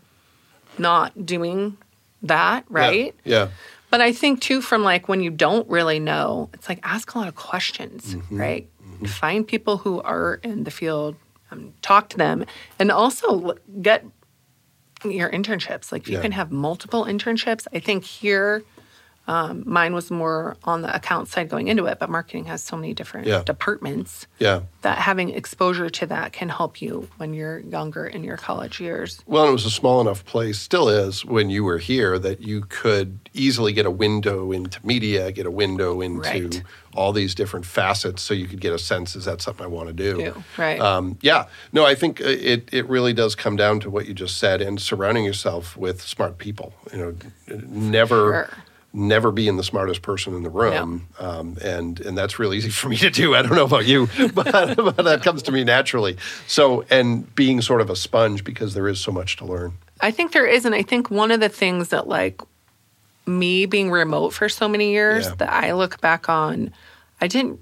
not 0.79 1.25
doing 1.25 1.77
that, 2.23 2.65
right? 2.69 3.15
Yeah. 3.25 3.49
But 3.95 4.01
I 4.01 4.11
think 4.11 4.41
too, 4.41 4.61
from 4.61 4.83
like 4.83 5.09
when 5.09 5.21
you 5.23 5.31
don't 5.31 5.69
really 5.71 6.01
know, 6.01 6.51
it's 6.53 6.69
like 6.69 6.81
ask 6.83 7.15
a 7.15 7.19
lot 7.19 7.29
of 7.29 7.37
questions, 7.37 8.17
Mm-hmm. 8.17 8.37
right? 8.41 8.69
Find 9.07 9.47
people 9.47 9.77
who 9.77 10.03
are 10.03 10.41
in 10.43 10.65
the 10.65 10.73
field, 10.73 11.15
um, 11.53 11.73
talk 11.81 12.09
to 12.09 12.17
them, 12.17 12.45
and 12.81 12.91
also 12.91 13.55
get 13.81 14.05
your 15.05 15.31
internships. 15.31 15.93
Like 15.93 16.03
if 16.03 16.09
you 16.09 16.17
Yeah. 16.17 16.23
can 16.23 16.33
have 16.33 16.51
multiple 16.51 17.05
internships, 17.05 17.69
I 17.73 17.79
think 17.79 18.03
here. 18.03 18.65
Um, 19.27 19.63
mine 19.67 19.95
was 19.95 20.11
more 20.11 20.57
on 20.65 20.83
the 20.83 20.95
account 20.95 21.29
side 21.29 21.49
going 21.49 21.69
into 21.69 21.87
it, 21.87 21.99
but 21.99 22.11
marketing 22.11 22.45
has 22.45 22.63
so 22.63 22.77
many 22.77 22.93
different 22.93 23.27
Yeah. 23.27 23.43
departments 23.43 24.27
Yeah. 24.39 24.61
that 24.83 24.99
having 24.99 25.31
exposure 25.31 25.89
to 25.89 26.07
that 26.07 26.35
can 26.35 26.51
help 26.51 26.83
you 26.83 27.09
when 27.17 27.33
you're 27.33 27.61
younger 27.61 28.07
in 28.07 28.23
your 28.23 28.37
college 28.37 28.81
years. 28.81 29.23
Well, 29.27 29.49
it 29.49 29.53
was 29.53 29.65
a 29.65 29.71
small 29.71 30.03
enough 30.03 30.27
place, 30.27 30.59
still 30.59 30.91
is, 30.91 31.25
when 31.25 31.49
you 31.49 31.65
were 31.65 31.79
here, 31.79 32.19
that 32.19 32.43
you 32.43 32.67
could 32.69 33.19
easily 33.33 33.73
get 33.73 33.87
a 33.87 33.91
window 33.91 34.53
into 34.53 34.79
media, 34.87 35.33
get 35.33 35.47
a 35.47 35.51
window 35.51 36.03
into 36.03 36.21
Right. 36.21 36.63
all 36.95 37.13
these 37.13 37.35
different 37.35 37.65
facets, 37.65 38.21
so 38.21 38.35
you 38.35 38.47
could 38.47 38.61
get 38.61 38.75
a 38.75 38.79
sense: 38.79 39.17
is 39.17 39.25
that 39.25 39.41
something 39.41 39.65
I 39.65 39.69
want 39.69 39.89
to 39.89 39.95
do? 39.95 40.17
Do, 40.19 40.45
right. 40.59 40.79
Um, 40.81 41.17
yeah. 41.23 41.47
No, 41.73 41.85
I 41.87 41.95
think 41.95 42.21
uh, 42.21 42.25
it 42.27 42.69
it 42.73 42.87
really 42.89 43.13
does 43.15 43.35
come 43.35 43.57
down 43.57 43.81
to 43.81 43.91
what 43.91 44.07
you 44.07 44.13
just 44.15 44.37
said, 44.37 44.61
and 44.61 44.79
surrounding 44.81 45.25
yourself 45.25 45.77
with 45.79 46.03
smart 46.03 46.37
people. 46.39 46.75
You 46.93 46.99
know, 46.99 47.15
never. 47.69 48.17
Sure. 48.17 48.51
Never 48.97 49.33
being 49.33 49.57
the 49.57 49.65
smartest 49.65 50.03
person 50.03 50.37
in 50.37 50.45
the 50.45 50.51
room, 50.51 51.09
um, 51.19 51.57
and 51.61 51.99
and 51.99 52.17
that's 52.17 52.39
real 52.39 52.55
easy 52.55 52.69
for 52.81 52.89
me 52.89 52.97
to 52.99 53.11
do. 53.11 53.35
I 53.35 53.43
don't 53.43 53.57
know 53.57 53.65
about 53.65 53.87
you, 53.87 54.09
but, 54.35 54.77
but 54.77 54.97
that 54.99 55.23
comes 55.25 55.43
to 55.43 55.53
me 55.53 55.65
naturally. 55.65 56.17
So, 56.47 56.85
and 56.91 57.35
being 57.35 57.61
sort 57.61 57.81
of 57.81 57.91
a 57.91 57.97
sponge 57.97 58.45
because 58.45 58.73
there 58.75 58.87
is 58.87 59.01
so 59.01 59.11
much 59.11 59.37
to 59.39 59.45
learn. 59.45 59.73
I 60.01 60.13
think 60.13 60.31
there 60.31 60.47
is, 60.47 60.65
and 60.65 60.77
I 60.77 60.83
think 60.83 61.11
one 61.11 61.33
of 61.33 61.41
the 61.41 61.49
things 61.49 61.89
that 61.89 62.07
like 62.07 62.41
me 63.27 63.67
being 63.67 63.91
remote 63.91 64.33
for 64.33 64.49
so 64.49 64.69
many 64.69 64.93
years 64.93 65.27
Yeah. 65.27 65.35
that 65.39 65.53
I 65.53 65.73
look 65.73 66.01
back 66.01 66.29
on, 66.29 66.73
I 67.21 67.27
didn't 67.27 67.59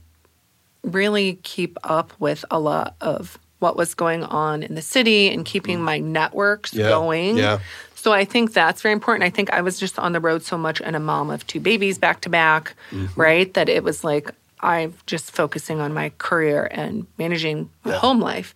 really 0.82 1.38
keep 1.44 1.78
up 1.82 2.12
with 2.18 2.44
a 2.50 2.58
lot 2.58 2.94
of 3.00 3.38
what 3.62 3.76
was 3.76 3.94
going 3.94 4.22
on 4.24 4.62
in 4.62 4.74
the 4.74 4.82
city 4.82 5.28
and 5.32 5.44
keeping 5.46 5.80
my 5.80 5.98
networks 5.98 6.72
Mm. 6.72 6.78
Yeah, 6.78 6.88
going. 6.88 7.36
yeah. 7.38 7.58
So 7.94 8.12
I 8.12 8.24
think 8.24 8.52
that's 8.52 8.82
very 8.82 8.92
important. 8.92 9.22
I 9.24 9.30
think 9.30 9.50
I 9.52 9.60
was 9.62 9.78
just 9.78 9.96
on 9.98 10.12
the 10.12 10.18
road 10.20 10.42
so 10.42 10.58
much 10.58 10.80
and 10.82 10.96
a 10.96 11.00
mom 11.00 11.30
of 11.30 11.46
two 11.46 11.60
babies 11.60 11.98
back 11.98 12.20
to 12.22 12.28
back, 12.28 12.74
Mm-hmm. 12.90 13.20
right? 13.20 13.54
That 13.54 13.68
it 13.68 13.84
was 13.84 14.02
like 14.04 14.32
I'm 14.60 14.94
just 15.06 15.30
focusing 15.30 15.80
on 15.80 15.94
my 15.94 16.10
career 16.18 16.68
and 16.70 17.06
managing 17.18 17.70
my 17.84 17.92
Yeah. 17.92 17.98
home 17.98 18.20
life. 18.20 18.54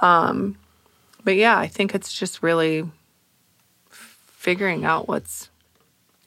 Um, 0.00 0.56
but 1.24 1.36
yeah, 1.36 1.56
I 1.58 1.66
think 1.68 1.94
it's 1.94 2.12
just 2.12 2.42
really 2.42 2.84
figuring 3.90 4.84
out 4.84 5.08
what's 5.08 5.50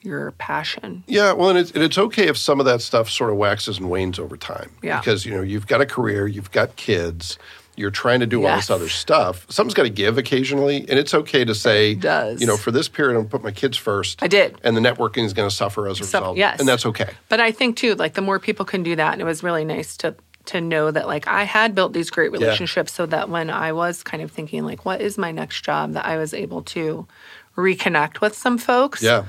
your 0.02 0.32
passion. 0.32 1.04
Yeah, 1.08 1.32
well, 1.34 1.50
and 1.50 1.58
it's, 1.58 1.72
and 1.72 1.82
it's 1.84 1.98
okay 1.98 2.28
if 2.28 2.38
some 2.38 2.60
of 2.60 2.66
that 2.66 2.82
stuff 2.82 3.10
sort 3.10 3.32
of 3.32 3.38
waxes 3.38 3.78
and 3.78 3.90
wanes 3.90 4.20
over 4.20 4.36
time. 4.38 4.72
Yeah. 4.82 5.00
Because, 5.00 5.26
you 5.26 5.34
know, 5.34 5.42
you've 5.42 5.68
got 5.68 5.82
a 5.82 5.86
career, 5.86 6.28
you've 6.28 6.52
got 6.52 6.76
kids, 6.76 7.38
you're 7.76 7.92
trying 7.92 8.20
to 8.20 8.26
do 8.28 8.46
all 8.46 8.56
this 8.56 8.70
other 8.70 8.90
stuff. 8.90 9.46
Something's 9.50 9.74
got 9.74 9.84
to 9.84 9.90
give 9.90 10.18
occasionally, 10.18 10.86
and 10.90 11.00
it's 11.00 11.14
okay 11.14 11.44
to 11.44 11.56
say, 11.56 11.96
does. 11.96 12.40
you 12.40 12.48
know, 12.48 12.58
for 12.58 12.72
this 12.72 12.88
period, 12.88 13.12
I'm 13.12 13.22
going 13.22 13.26
to 13.28 13.32
put 13.32 13.44
my 13.44 13.52
kids 13.52 13.78
first. 13.78 14.22
I 14.22 14.28
did. 14.28 14.60
And 14.64 14.78
the 14.78 14.82
networking 14.82 15.24
is 15.26 15.34
going 15.34 15.50
to 15.50 15.56
suffer 15.56 15.88
as 15.88 16.00
a 16.00 16.04
result. 16.04 16.38
yes. 16.38 16.60
And 16.60 16.68
that's 16.68 16.86
okay. 16.86 17.10
But 17.30 17.40
I 17.40 17.52
think 17.52 17.78
too, 17.78 17.96
like 17.96 18.14
the 18.14 18.22
more 18.22 18.40
people 18.40 18.66
can 18.66 18.84
do 18.84 18.96
that, 18.96 19.14
and 19.14 19.22
it 19.22 19.26
was 19.26 19.44
really 19.44 19.66
nice 19.66 19.98
to 19.98 20.16
to 20.46 20.60
know 20.60 20.92
that 20.92 21.08
like 21.08 21.28
I 21.28 21.44
had 21.44 21.74
built 21.74 21.94
these 21.94 22.10
great 22.10 22.32
relationships 22.32 22.92
so 22.92 23.06
that 23.06 23.30
when 23.30 23.50
I 23.50 23.72
was 23.72 24.04
kind 24.04 24.22
of 24.22 24.30
thinking 24.30 24.66
like 24.66 24.84
what 24.84 25.00
is 25.00 25.18
my 25.18 25.32
next 25.32 25.64
job 25.64 25.94
that 25.94 26.06
I 26.06 26.18
was 26.18 26.34
able 26.34 26.64
to 26.64 27.08
reconnect 27.56 28.20
with 28.20 28.36
some 28.36 28.58
folks. 28.58 29.02
Yeah. 29.02 29.24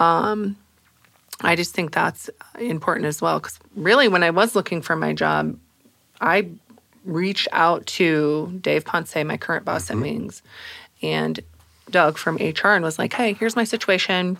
Um 0.00 0.56
I 1.42 1.54
just 1.54 1.74
think 1.74 1.92
that's 1.92 2.28
important 2.58 3.06
as 3.06 3.22
well 3.22 3.38
because 3.38 3.60
really 3.76 4.08
when 4.08 4.24
I 4.24 4.30
was 4.30 4.56
looking 4.56 4.82
for 4.82 4.96
my 4.96 5.12
job, 5.12 5.56
I 6.20 6.48
reached 7.08 7.48
out 7.52 7.84
to 7.86 8.56
Dave 8.60 8.84
Ponce, 8.84 9.16
my 9.16 9.36
current 9.36 9.64
boss 9.64 9.86
Mm-hmm. 9.86 9.98
at 9.98 10.02
Wings, 10.02 10.42
and 11.02 11.40
Doug 11.90 12.18
from 12.18 12.36
HR 12.36 12.68
and 12.68 12.84
was 12.84 12.98
like, 12.98 13.12
"Hey, 13.14 13.32
here's 13.32 13.56
my 13.56 13.64
situation." 13.64 14.36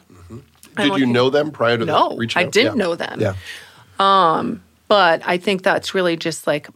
I'm 0.76 0.90
Did 0.90 0.98
you 1.00 1.06
know 1.06 1.28
them 1.30 1.50
prior 1.50 1.76
to 1.78 1.84
No, 1.84 2.16
reaching 2.16 2.40
I 2.40 2.46
out? 2.46 2.52
didn't 2.52 2.76
Yeah. 2.76 2.84
know 2.84 2.94
them. 2.94 3.20
Yeah. 3.20 3.34
Um, 3.98 4.62
but 4.86 5.22
I 5.26 5.38
think 5.38 5.62
that's 5.64 5.92
really 5.94 6.16
just 6.16 6.46
like 6.46 6.68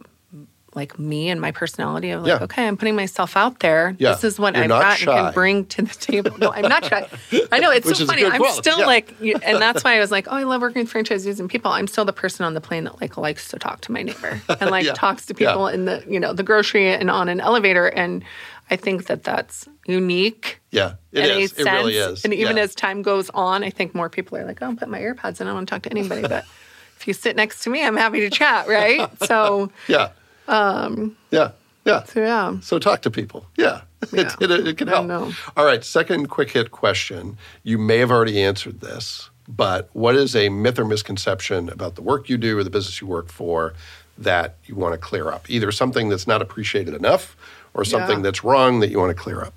like 0.75 0.97
me 0.97 1.29
and 1.29 1.39
my 1.39 1.51
personality 1.51 2.11
of 2.11 2.23
like, 2.23 2.29
Yeah. 2.39 2.43
okay, 2.43 2.67
I'm 2.67 2.77
putting 2.77 2.95
myself 2.95 3.35
out 3.37 3.59
there. 3.59 3.95
Yeah. 3.99 4.13
This 4.13 4.23
is 4.23 4.39
what 4.39 4.55
You're 4.55 4.63
I've 4.63 4.69
not 4.69 4.81
got 4.81 4.97
shy. 4.97 5.17
and 5.17 5.27
can 5.27 5.33
bring 5.33 5.65
to 5.65 5.81
the 5.83 5.93
table. 5.93 6.37
No, 6.37 6.51
I'm 6.51 6.67
not 6.67 6.85
shy. 6.85 7.07
I 7.51 7.59
know 7.59 7.71
it's 7.71 7.97
so 7.97 8.05
funny. 8.05 8.25
I'm 8.25 8.37
quality, 8.37 8.57
still 8.57 8.79
yeah. 8.79 8.85
like, 8.85 9.13
and 9.21 9.61
that's 9.61 9.83
why 9.85 9.97
I 9.97 9.99
was 9.99 10.11
like, 10.11 10.27
oh, 10.29 10.35
I 10.35 10.43
love 10.43 10.61
working 10.61 10.83
with 10.83 10.91
franchisees 10.91 11.39
and 11.39 11.49
people. 11.49 11.71
I'm 11.71 11.87
still 11.87 12.05
the 12.05 12.13
person 12.13 12.45
on 12.45 12.53
the 12.53 12.61
plane 12.61 12.85
that 12.85 12.99
like 13.01 13.17
likes 13.17 13.47
to 13.49 13.59
talk 13.59 13.81
to 13.81 13.91
my 13.91 14.03
neighbor 14.03 14.41
and 14.59 14.71
like 14.71 14.87
talks 14.95 15.25
to 15.27 15.33
people 15.33 15.67
in 15.67 15.85
the 15.85 16.03
you 16.07 16.19
know 16.19 16.33
the 16.33 16.43
grocery 16.43 16.91
and 16.93 17.09
on 17.09 17.29
an 17.29 17.39
elevator. 17.39 17.87
And 17.87 18.23
I 18.69 18.75
think 18.75 19.05
that 19.07 19.23
that's 19.23 19.67
unique. 19.85 20.59
Yeah. 20.71 20.93
It 21.11 21.29
in. 21.29 21.39
It 21.67 21.71
really 21.71 21.97
is. 21.97 22.23
And 22.23 22.33
even 22.33 22.57
as 22.57 22.73
time 22.73 23.01
goes 23.01 23.29
on, 23.31 23.63
I 23.63 23.69
think 23.69 23.93
more 23.93 24.09
people 24.09 24.37
are 24.37 24.45
like, 24.45 24.61
oh, 24.61 24.67
I'll 24.67 24.75
put 24.75 24.89
my 24.89 24.99
AirPods 24.99 25.41
in. 25.41 25.47
I 25.47 25.49
don't 25.49 25.55
want 25.55 25.67
to 25.67 25.75
talk 25.75 25.81
to 25.83 25.91
anybody. 25.91 26.21
But 26.21 26.45
if 26.97 27.07
you 27.07 27.13
sit 27.13 27.35
next 27.35 27.63
to 27.63 27.69
me, 27.69 27.85
I'm 27.85 27.97
happy 27.97 28.21
to 28.21 28.29
chat, 28.29 28.67
right? 28.67 29.09
So, 29.25 29.69
Yeah. 29.87 30.09
Um, 30.47 31.15
yeah. 31.31 31.51
Yeah. 31.85 32.03
so 32.03 32.19
yeah. 32.21 32.59
So 32.61 32.79
talk 32.79 33.01
to 33.03 33.11
people. 33.11 33.45
Yeah. 33.57 33.81
Yeah. 34.11 34.33
It, 34.41 34.51
it, 34.51 34.67
it 34.67 34.77
can 34.77 34.89
help. 34.89 35.09
All 35.55 35.65
right. 35.65 35.81
Second 35.81 36.29
quick 36.29 36.51
hit 36.51 36.71
question. 36.71 37.37
You 37.63 37.77
may 37.77 37.99
have 37.99 38.11
already 38.11 38.41
answered 38.41 38.81
this, 38.81 39.29
but 39.47 39.89
what 39.93 40.15
is 40.15 40.35
a 40.35 40.49
myth 40.49 40.77
or 40.77 40.83
misconception 40.83 41.69
about 41.69 41.95
the 41.95 42.01
work 42.01 42.27
you 42.27 42.37
do 42.37 42.57
or 42.57 42.65
the 42.65 42.69
business 42.69 42.99
you 42.99 43.07
work 43.07 43.29
for 43.29 43.73
that 44.17 44.55
you 44.65 44.75
want 44.75 44.91
to 44.93 44.97
clear 44.97 45.31
up? 45.31 45.49
Either 45.49 45.71
something 45.71 46.09
that's 46.09 46.27
not 46.27 46.41
appreciated 46.41 46.93
enough 46.93 47.37
or 47.73 47.85
something 47.85 48.17
Yeah. 48.17 48.23
that's 48.23 48.43
wrong 48.43 48.81
that 48.81 48.89
you 48.89 48.99
want 48.99 49.15
to 49.15 49.21
clear 49.23 49.41
up. 49.41 49.53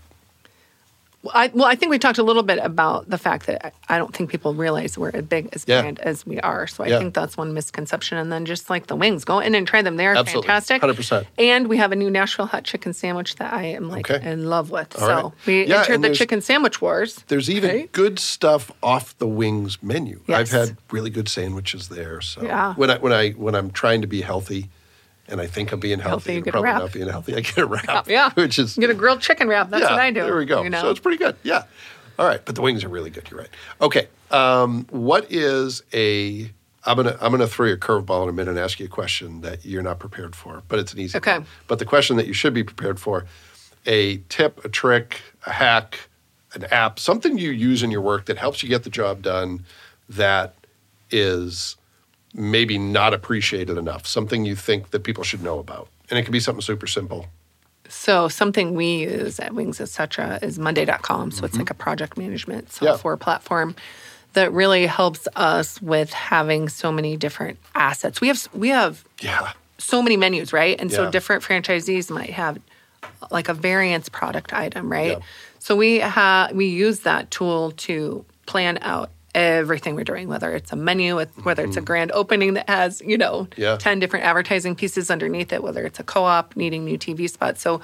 I, 1.35 1.51
well, 1.55 1.65
I 1.67 1.75
think 1.75 1.91
we 1.91 1.99
talked 1.99 2.19
a 2.19 2.23
little 2.23 2.43
bit 2.43 2.59
about 2.63 3.09
the 3.11 3.19
fact 3.19 3.47
that 3.47 3.75
I- 3.89 3.99
don't 3.99 4.15
think 4.15 4.31
people 4.31 4.55
realize 4.55 4.99
we're 4.99 5.11
as 5.15 5.25
big 5.25 5.49
as 5.53 5.65
Yeah. 5.67 5.81
brand 5.83 6.01
as 6.01 6.27
we 6.27 6.39
are. 6.41 6.67
So 6.67 6.85
I 6.85 6.89
Yeah. 6.89 6.99
think 6.99 7.15
that's 7.15 7.37
one 7.37 7.55
misconception. 7.55 8.19
And 8.19 8.31
then 8.31 8.45
just 8.45 8.69
like 8.71 8.87
the 8.89 8.97
wings, 8.97 9.25
go 9.25 9.41
in 9.41 9.55
and 9.55 9.67
try 9.67 9.83
them. 9.83 9.97
They're 9.97 10.15
Absolutely. 10.17 10.47
fantastic. 10.49 10.83
100%. 10.83 11.27
And 11.39 11.67
we 11.69 11.77
have 11.79 11.93
a 11.93 11.97
new 11.97 12.11
Nashville 12.11 12.47
hot 12.47 12.65
chicken 12.65 12.93
sandwich 12.93 13.37
that 13.37 13.53
I 13.53 13.63
am 13.65 13.89
like 13.89 14.11
Okay. 14.11 14.29
in 14.31 14.47
love 14.51 14.71
with. 14.71 14.95
All 15.01 15.07
so 15.07 15.15
right. 15.23 15.33
we 15.47 15.67
Yeah, 15.67 15.81
entered 15.81 16.03
the 16.03 16.15
chicken 16.15 16.41
sandwich 16.41 16.81
wars. 16.81 17.25
There's 17.29 17.49
even 17.51 17.71
Right? 17.71 17.93
good 17.93 18.19
stuff 18.19 18.71
off 18.83 19.17
the 19.19 19.27
wings 19.27 19.79
menu. 19.83 20.21
Yes. 20.27 20.39
I've 20.39 20.51
had 20.69 20.77
really 20.91 21.11
good 21.11 21.29
sandwiches 21.29 21.89
there. 21.89 22.21
So 22.21 22.43
Yeah. 22.43 22.75
when 22.75 22.91
I 22.91 22.99
when 22.99 23.13
I 23.13 23.31
when 23.31 23.55
I'm 23.55 23.71
trying 23.71 24.01
to 24.03 24.07
be 24.07 24.21
healthy, 24.23 24.69
and 25.29 25.41
I 25.41 25.47
think 25.47 25.73
I'm 25.73 25.81
being 25.81 25.99
healthy, 25.99 26.33
Healthy, 26.33 26.37
and 26.37 26.45
get 26.45 26.55
a 26.55 26.61
probably 26.61 26.83
not 26.83 26.93
being 26.93 27.09
healthy, 27.09 27.35
I 27.37 27.41
get 27.41 27.59
a 27.59 27.67
wrap. 27.67 28.09
Yeah. 28.09 28.31
which 28.35 28.59
is 28.59 28.77
Get 28.77 28.91
a 28.91 28.95
grilled 28.95 29.21
chicken 29.21 29.49
wrap. 29.49 29.71
That's 29.71 29.83
yeah, 29.83 29.91
what 29.91 30.01
I 30.01 30.11
do. 30.11 30.25
There 30.25 30.37
we 30.37 30.45
go. 30.45 30.63
You 30.63 30.71
know? 30.71 30.83
So 30.83 30.91
it's 30.91 31.01
pretty 31.01 31.19
good. 31.19 31.37
Yeah. 31.43 31.65
All 32.19 32.27
right, 32.27 32.41
but 32.45 32.55
the 32.55 32.63
wings 32.63 32.83
are 32.85 32.89
really 32.89 33.11
good. 33.11 33.29
You're 33.31 33.41
right. 33.41 33.51
Okay. 33.81 34.09
Um, 34.31 34.87
what 34.91 35.31
is 35.31 35.83
a? 35.93 36.51
I'm 36.85 36.97
gonna 36.97 37.17
I'm 37.21 37.31
gonna 37.31 37.47
throw 37.47 37.67
you 37.67 37.75
a 37.75 37.77
curveball 37.77 38.23
in 38.23 38.29
a 38.31 38.33
minute 38.33 38.53
and 38.53 38.59
ask 38.59 38.79
you 38.81 38.87
a 38.87 38.89
question 38.89 39.43
that 39.43 39.65
you're 39.67 39.83
not 39.83 39.99
prepared 39.99 40.35
for, 40.35 40.63
but 40.69 40.79
it's 40.79 40.93
an 40.93 41.01
easy. 41.01 41.19
Okay. 41.19 41.39
one. 41.39 41.47
But 41.67 41.79
the 41.79 41.85
question 41.85 42.17
that 42.17 42.27
you 42.27 42.33
should 42.33 42.55
be 42.55 42.65
prepared 42.65 42.99
for: 42.99 43.27
a 43.85 44.19
tip, 44.29 44.65
a 44.65 44.69
trick, 44.69 45.21
a 45.45 45.53
hack, 45.53 46.09
an 46.55 46.65
app, 46.71 46.99
something 46.99 47.37
you 47.37 47.51
use 47.51 47.83
in 47.83 47.91
your 47.91 48.01
work 48.01 48.27
that 48.27 48.39
helps 48.39 48.63
you 48.63 48.69
get 48.69 48.85
the 48.85 48.91
job 48.91 49.21
done. 49.21 49.65
That 50.09 50.55
is 51.11 51.77
maybe 52.37 52.79
not 52.79 53.15
appreciated 53.15 53.77
enough. 53.79 54.07
Something 54.07 54.45
you 54.45 54.55
think 54.55 54.91
that 54.91 55.03
people 55.03 55.25
should 55.25 55.43
know 55.43 55.59
about, 55.59 55.89
and 56.11 56.19
it 56.19 56.23
can 56.23 56.33
be 56.33 56.41
something 56.41 56.63
super 56.63 56.87
simple. 56.87 57.27
So 57.89 58.29
something 58.29 58.75
we 58.75 58.99
use 59.03 59.39
at 59.41 59.55
Wings 59.55 59.81
Etc. 59.81 60.39
is 60.43 60.59
Monday.com. 60.59 61.31
So 61.31 61.45
it's 61.45 61.57
like 61.57 61.71
a 61.71 61.75
project 61.75 62.17
management 62.19 62.69
Mm-hmm. 62.69 62.85
Yeah. 62.85 62.93
software 62.93 63.17
platform 63.17 63.75
that 64.35 64.53
really 64.53 64.87
helps 64.87 65.27
us 65.37 65.81
with 65.81 66.13
having 66.13 66.69
so 66.69 66.93
many 66.93 67.17
different 67.17 67.59
assets. 67.75 68.21
We 68.21 68.29
have 68.29 68.49
we 68.53 68.69
have 68.69 69.05
Yeah. 69.21 69.53
so 69.79 70.03
many 70.03 70.17
menus, 70.17 70.53
right? 70.53 70.79
And 70.81 70.91
Yeah. 70.91 70.97
so 70.97 71.11
different 71.11 71.43
franchisees 71.45 72.11
might 72.11 72.31
have 72.31 72.59
like 73.31 73.49
a 73.49 73.55
variance 73.55 74.09
product 74.09 74.53
item, 74.53 74.91
right? 74.91 75.13
Yeah. 75.19 75.25
So 75.61 75.75
we 75.77 76.01
have 76.01 76.53
we 76.53 76.67
use 76.67 77.01
that 77.01 77.31
tool 77.31 77.71
to 77.87 78.25
plan 78.47 78.79
out 78.83 79.11
everything 79.37 79.95
we're 79.95 80.05
doing, 80.05 80.29
whether 80.29 80.51
it's 80.55 80.73
a 80.73 80.77
menu, 80.77 81.21
whether 81.43 81.63
it's 81.65 81.77
a 81.77 81.81
grand 81.83 82.11
opening 82.13 82.55
that 82.55 82.69
has, 82.69 83.01
you 83.03 83.19
know, 83.19 83.27
Mm-hmm. 83.51 83.61
Yeah. 83.61 83.77
10 83.77 83.99
different 84.01 84.25
advertising 84.25 84.75
pieces 84.75 85.11
underneath 85.11 85.53
it, 85.53 85.63
whether 85.63 85.85
it's 85.85 86.01
a 86.01 86.03
co-op 86.05 86.57
needing 86.57 86.85
new 86.85 86.97
TV 86.97 87.29
spots. 87.29 87.61
So 87.61 87.81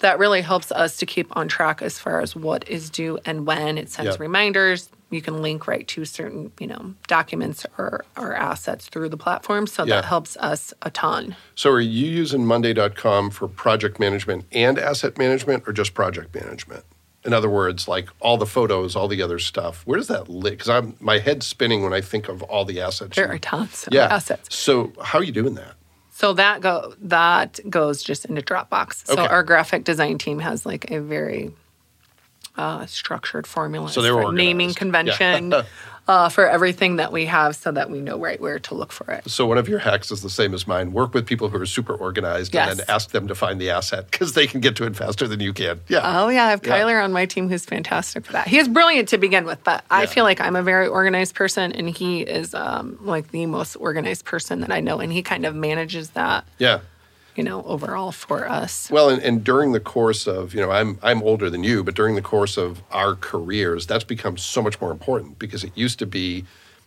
that 0.00 0.18
really 0.18 0.40
helps 0.42 0.72
us 0.72 0.96
to 0.96 1.06
keep 1.06 1.34
on 1.36 1.46
track 1.48 1.80
as 1.80 1.98
far 1.98 2.20
as 2.20 2.34
what 2.34 2.68
is 2.68 2.90
due 2.90 3.18
and 3.24 3.46
when. 3.46 3.78
It 3.78 3.88
sends 3.88 4.16
Yeah. 4.16 4.22
reminders. 4.22 4.88
You 5.10 5.22
can 5.22 5.40
link 5.42 5.68
right 5.68 5.86
to 5.88 6.04
certain, 6.04 6.50
you 6.58 6.66
know, 6.66 6.94
documents 7.06 7.64
or, 7.78 8.04
or 8.16 8.34
assets 8.34 8.88
through 8.88 9.10
the 9.10 9.16
platform. 9.16 9.68
So 9.68 9.84
Yeah. 9.84 9.96
that 9.96 10.06
helps 10.06 10.36
us 10.38 10.74
a 10.82 10.90
ton. 10.90 11.36
So 11.54 11.70
are 11.70 11.80
you 11.80 12.08
using 12.08 12.44
Monday.com 12.44 13.30
for 13.30 13.46
project 13.46 14.00
management 14.00 14.44
and 14.50 14.78
asset 14.78 15.16
management 15.18 15.62
or 15.68 15.72
just 15.72 15.94
project 15.94 16.34
management? 16.34 16.84
In 17.26 17.32
other 17.32 17.50
words, 17.50 17.88
like 17.88 18.08
all 18.20 18.36
the 18.36 18.46
photos, 18.46 18.94
all 18.94 19.08
the 19.08 19.20
other 19.20 19.38
stuff. 19.38 19.82
Where 19.84 19.98
does 19.98 20.06
that 20.08 20.28
live? 20.28 20.52
Because 20.52 20.68
I'm 20.68 20.96
my 21.00 21.18
head's 21.18 21.46
spinning 21.46 21.82
when 21.82 21.92
I 21.92 22.00
think 22.00 22.28
of 22.28 22.42
all 22.44 22.64
the 22.64 22.80
assets. 22.80 23.16
There 23.16 23.30
are 23.30 23.38
tons 23.38 23.86
of 23.86 23.92
yeah. 23.92 24.14
assets. 24.14 24.54
So 24.54 24.92
how 25.02 25.18
are 25.18 25.24
you 25.24 25.32
doing 25.32 25.54
that? 25.54 25.74
So 26.12 26.32
that 26.34 26.60
go 26.60 26.94
that 27.02 27.58
goes 27.68 28.02
just 28.02 28.24
into 28.24 28.40
Dropbox. 28.42 29.06
So 29.06 29.14
Okay. 29.14 29.26
our 29.26 29.42
graphic 29.42 29.84
design 29.84 30.18
team 30.18 30.38
has 30.38 30.64
like 30.64 30.90
a 30.90 31.00
very 31.00 31.52
uh, 32.56 32.86
structured 32.86 33.46
formula 33.46 33.90
So 33.90 34.00
for 34.02 34.32
naming 34.32 34.72
convention 34.72 35.50
Yeah. 35.50 35.62
uh, 36.08 36.28
for 36.28 36.48
everything 36.48 36.96
that 36.96 37.12
we 37.12 37.26
have, 37.26 37.56
so 37.56 37.72
that 37.72 37.90
we 37.90 38.00
know 38.00 38.18
right 38.18 38.40
where 38.40 38.58
to 38.58 38.74
look 38.74 38.92
for 38.92 39.10
it. 39.10 39.28
So 39.28 39.46
one 39.46 39.58
of 39.58 39.68
your 39.68 39.80
hacks 39.80 40.10
is 40.10 40.22
the 40.22 40.30
same 40.30 40.54
as 40.54 40.66
mine. 40.66 40.92
Work 40.92 41.14
with 41.14 41.26
people 41.26 41.48
who 41.48 41.60
are 41.60 41.66
super 41.66 41.94
organized 41.94 42.54
and 42.54 42.78
then 42.78 42.86
ask 42.88 43.10
them 43.10 43.28
to 43.28 43.34
find 43.34 43.60
the 43.60 43.70
asset 43.70 44.10
because 44.10 44.34
they 44.34 44.46
can 44.46 44.60
get 44.60 44.76
to 44.76 44.84
it 44.84 44.96
faster 44.96 45.26
than 45.26 45.40
you 45.40 45.52
can. 45.52 45.80
Yeah. 45.88 46.00
Oh 46.04 46.28
yeah, 46.28 46.44
I 46.44 46.50
have 46.50 46.66
Yeah. 46.66 46.78
Kyler 46.78 47.02
on 47.02 47.12
my 47.12 47.26
team 47.26 47.48
who's 47.48 47.64
fantastic 47.64 48.24
for 48.24 48.32
that. 48.32 48.48
He 48.48 48.58
is 48.58 48.68
brilliant 48.68 49.08
to 49.10 49.18
begin 49.18 49.44
with, 49.44 49.62
but 49.64 49.84
I 49.90 50.06
feel 50.06 50.24
like 50.24 50.40
I'm 50.40 50.56
a 50.56 50.62
very 50.62 50.86
organized 50.86 51.34
person, 51.34 51.72
and 51.72 51.88
he 51.88 52.22
is 52.22 52.54
um, 52.54 52.98
like 53.00 53.30
the 53.30 53.46
most 53.46 53.76
organized 53.76 54.24
person 54.24 54.60
that 54.60 54.70
I 54.70 54.80
know, 54.80 55.00
and 55.00 55.12
he 55.12 55.22
kind 55.22 55.44
of 55.44 55.54
manages 55.54 56.10
that, 56.10 56.44
yeah. 56.58 56.80
You 57.36 57.44
know, 57.44 57.62
overall 57.64 58.12
for 58.12 58.48
us. 58.48 58.90
Well, 58.90 59.10
and, 59.10 59.22
and 59.22 59.44
during 59.44 59.72
the 59.72 59.80
course 59.80 60.26
of, 60.26 60.54
you 60.54 60.60
know, 60.60 60.70
I'm 60.70 60.98
I'm 61.02 61.22
older 61.22 61.50
than 61.50 61.62
you, 61.62 61.84
but 61.84 61.94
during 61.94 62.14
the 62.14 62.22
course 62.22 62.56
of 62.56 62.82
our 62.90 63.14
careers, 63.14 63.86
that's 63.86 64.04
become 64.04 64.36
so 64.36 64.62
much 64.62 64.80
more 64.80 64.90
important 64.90 65.38
because 65.38 65.62
it 65.62 65.72
used 65.74 65.98
to 66.00 66.06
be 66.06 66.44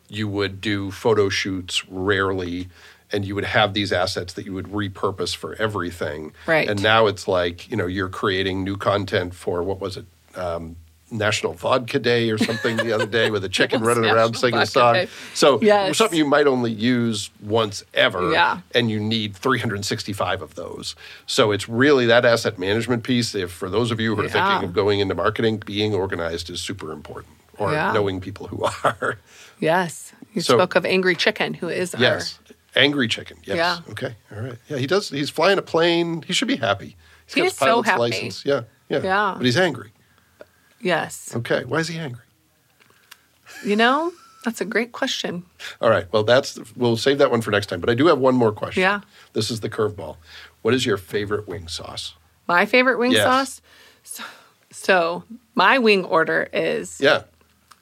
you 0.09 0.27
would 0.27 0.59
do 0.59 0.91
photo 0.91 1.29
shoots 1.29 1.88
rarely 1.88 2.67
and 3.12 3.25
you 3.25 3.35
would 3.35 3.45
have 3.45 3.73
these 3.73 3.91
assets 3.91 4.33
that 4.33 4.45
you 4.45 4.53
would 4.53 4.67
repurpose 4.67 5.35
for 5.35 5.55
everything. 5.55 6.31
Right. 6.45 6.69
And 6.69 6.81
now 6.81 7.07
it's 7.07 7.27
like, 7.27 7.69
you 7.69 7.77
know, 7.77 7.88
you're 7.88 8.09
creating 8.09 8.63
new 8.63 8.77
content 8.77 9.33
for 9.33 9.63
what 9.63 9.79
was 9.79 9.97
it? 9.97 10.05
Um, 10.35 10.75
National 11.12 11.54
Vodka 11.54 12.00
Day 12.00 12.30
or 12.30 12.38
something 12.38 12.78
the 12.78 12.91
other 12.91 13.06
day 13.06 13.32
with 13.32 13.43
a 13.43 13.50
chicken 13.58 13.82
running 13.82 14.06
around 14.10 14.36
singing 14.36 14.60
a 14.62 14.65
song. 14.65 14.93
Day. 14.93 15.08
So 15.34 15.60
Yes. 15.62 15.98
something 15.98 16.17
you 16.17 16.26
might 16.26 16.48
only 16.48 16.72
use 16.72 17.30
once 17.41 17.84
ever 17.93 18.32
Yeah. 18.32 18.60
and 18.76 18.89
you 18.91 19.00
need 19.00 19.36
365 19.36 20.41
of 20.41 20.56
those. 20.56 20.95
So 21.26 21.52
it's 21.52 21.67
really 21.69 22.06
that 22.08 22.26
asset 22.26 22.60
management 22.60 23.04
piece. 23.04 23.34
If 23.36 23.52
for 23.52 23.69
those 23.69 23.91
of 23.91 24.00
you 24.00 24.15
who 24.15 24.22
are 24.22 24.26
Yeah. 24.26 24.30
thinking 24.50 24.69
of 24.69 24.74
going 24.74 25.00
into 25.00 25.15
marketing, 25.15 25.63
being 25.65 25.93
organized 25.95 26.50
is 26.50 26.62
super 26.62 26.91
important, 26.91 27.34
or 27.58 27.72
Yeah. 27.74 27.91
knowing 27.91 28.22
people 28.22 28.48
who 28.48 28.63
are. 28.84 29.17
Yes, 29.60 30.13
you 30.34 30.41
So- 30.41 30.58
spoke 30.58 30.76
of 30.76 30.86
Angry 30.86 31.15
Chicken, 31.15 31.56
who 31.56 31.67
is 31.69 31.93
our 31.95 32.02
yes, 32.02 32.39
angry 32.76 33.08
chicken. 33.08 33.38
Yes. 33.43 33.58
Yeah. 33.58 33.80
Okay. 33.91 34.15
All 34.36 34.41
right. 34.41 34.56
Yeah, 34.69 34.78
he 34.78 34.88
does. 34.88 35.10
He's 35.10 35.30
flying 35.30 35.58
a 35.58 35.62
plane. 35.62 36.24
He 36.28 36.34
should 36.34 36.48
be 36.48 36.56
happy. 36.58 36.95
He's 37.26 37.34
He 37.36 37.41
got 37.41 37.48
is 37.48 37.52
his 37.54 37.60
so 37.60 37.65
pilot's 37.65 37.89
happy. 37.89 38.00
license. 38.02 38.45
Yeah. 38.45 38.62
Yeah. 38.89 39.02
Yeah. 39.04 39.34
But 39.38 39.45
he's 39.45 39.58
angry. 39.58 39.91
Yes. 40.82 41.34
Okay. 41.36 41.63
Why 41.65 41.80
is 41.80 41.88
he 41.88 41.98
angry? 41.98 42.24
You 43.65 43.76
know, 43.76 44.13
that's 44.46 44.62
a 44.62 44.65
great 44.65 44.92
question. 44.92 45.44
All 45.82 45.89
right. 45.89 46.12
Well, 46.13 46.24
that's 46.24 46.60
we'll 46.76 46.98
save 46.98 47.18
that 47.18 47.32
one 47.32 47.42
for 47.42 47.52
next 47.52 47.68
time. 47.68 47.80
But 47.80 47.89
I 47.89 47.94
do 47.96 48.08
have 48.08 48.20
one 48.20 48.36
more 48.36 48.52
question. 48.52 48.82
Yeah. 48.82 49.02
This 49.34 49.52
is 49.52 49.60
the 49.62 49.70
curveball. 49.70 50.18
What 50.62 50.74
is 50.74 50.86
your 50.86 50.98
favorite 50.98 51.48
wing 51.48 51.68
sauce? 51.68 52.13
My 52.48 52.65
favorite 52.65 52.98
wing 53.00 53.12
Yes. 53.12 53.24
sauce. 53.24 53.62
So, 54.04 54.24
so 54.72 55.24
my 55.56 55.78
wing 55.80 56.06
order 56.06 56.48
is 56.54 57.00
Yeah. 57.02 57.24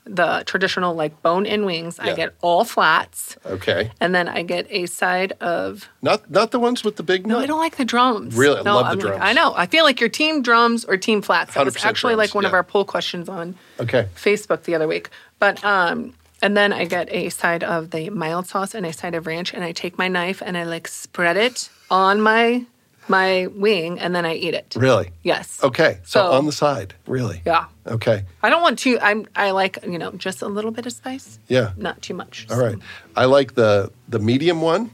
The 0.07 0.43
traditional 0.45 0.95
like 0.95 1.21
bone-in 1.21 1.65
wings. 1.65 1.99
Yeah. 2.03 2.11
I 2.11 2.15
get 2.15 2.33
all 2.41 2.63
flats, 2.65 3.37
Okay. 3.45 3.91
and 4.01 4.13
then 4.15 4.27
I 4.27 4.41
get 4.43 4.65
a 4.69 4.85
side 4.85 5.33
of. 5.41 5.89
Not 6.01 6.29
not 6.31 6.51
the 6.51 6.59
ones 6.59 6.83
with 6.83 6.95
the 6.95 7.03
big 7.03 7.25
No, 7.27 7.35
nut. 7.35 7.43
I 7.43 7.47
don't 7.47 7.59
like 7.59 7.77
the 7.77 7.85
drums. 7.85 8.35
Really? 8.35 8.59
I 8.59 8.63
no, 8.63 8.75
love 8.75 8.85
I'm 8.85 8.91
like- 8.97 8.99
drums. 8.99 9.19
I 9.21 9.33
know. 9.33 9.53
I 9.55 9.65
feel 9.67 9.83
like 9.83 9.99
your 9.99 10.09
team 10.09 10.41
drums 10.41 10.85
or 10.85 10.97
team 10.97 11.21
flats. 11.21 11.53
That 11.53 11.65
was 11.65 11.75
100% 11.75 11.85
actually 11.85 12.13
drums, 12.15 12.29
like 12.29 12.35
one 12.35 12.45
of 12.45 12.53
our 12.53 12.63
poll 12.63 12.85
questions 12.85 13.29
on 13.29 13.55
Okay. 13.79 14.07
Facebook 14.15 14.63
the 14.63 14.75
other 14.75 14.87
week. 14.87 15.09
But 15.39 15.63
um, 15.63 16.13
and 16.41 16.55
then 16.55 16.71
I 16.73 16.85
get 16.85 17.11
a 17.11 17.29
side 17.29 17.63
of 17.63 17.91
the 17.91 18.09
mild 18.09 18.47
sauce 18.47 18.75
and 18.75 18.85
a 18.85 18.93
side 18.93 19.15
of 19.15 19.27
ranch, 19.27 19.53
and 19.53 19.63
I 19.63 19.71
take 19.71 19.97
my 19.97 20.07
knife 20.07 20.41
and 20.45 20.57
I 20.57 20.63
like 20.63 20.87
spread 20.87 21.37
it 21.37 21.69
on 21.89 22.21
my 22.21 22.65
my 23.09 23.47
wing, 23.47 23.99
and 23.99 24.15
then 24.15 24.25
I 24.25 24.35
eat 24.35 24.53
it. 24.53 24.75
Really? 24.77 25.11
Yes. 25.23 25.63
Okay. 25.63 25.99
So, 26.03 26.19
So- 26.19 26.31
on 26.31 26.45
the 26.45 26.51
side. 26.51 26.93
Really? 27.07 27.41
Yeah. 27.45 27.65
Okay. 27.85 28.25
I 28.43 28.49
don't 28.49 28.61
want 28.61 28.79
to. 28.79 28.99
I'm. 28.99 29.25
I 29.35 29.51
like 29.51 29.79
you 29.85 29.97
know 29.97 30.11
just 30.11 30.41
a 30.41 30.47
little 30.47 30.71
bit 30.71 30.85
of 30.85 30.91
spice. 30.93 31.39
Yeah. 31.47 31.71
Not 31.77 32.01
too 32.01 32.13
much. 32.13 32.47
All 32.49 32.59
right. 32.59 32.77
I 33.15 33.25
like 33.25 33.55
the 33.55 33.91
the 34.09 34.19
medium 34.19 34.61
one 34.61 34.91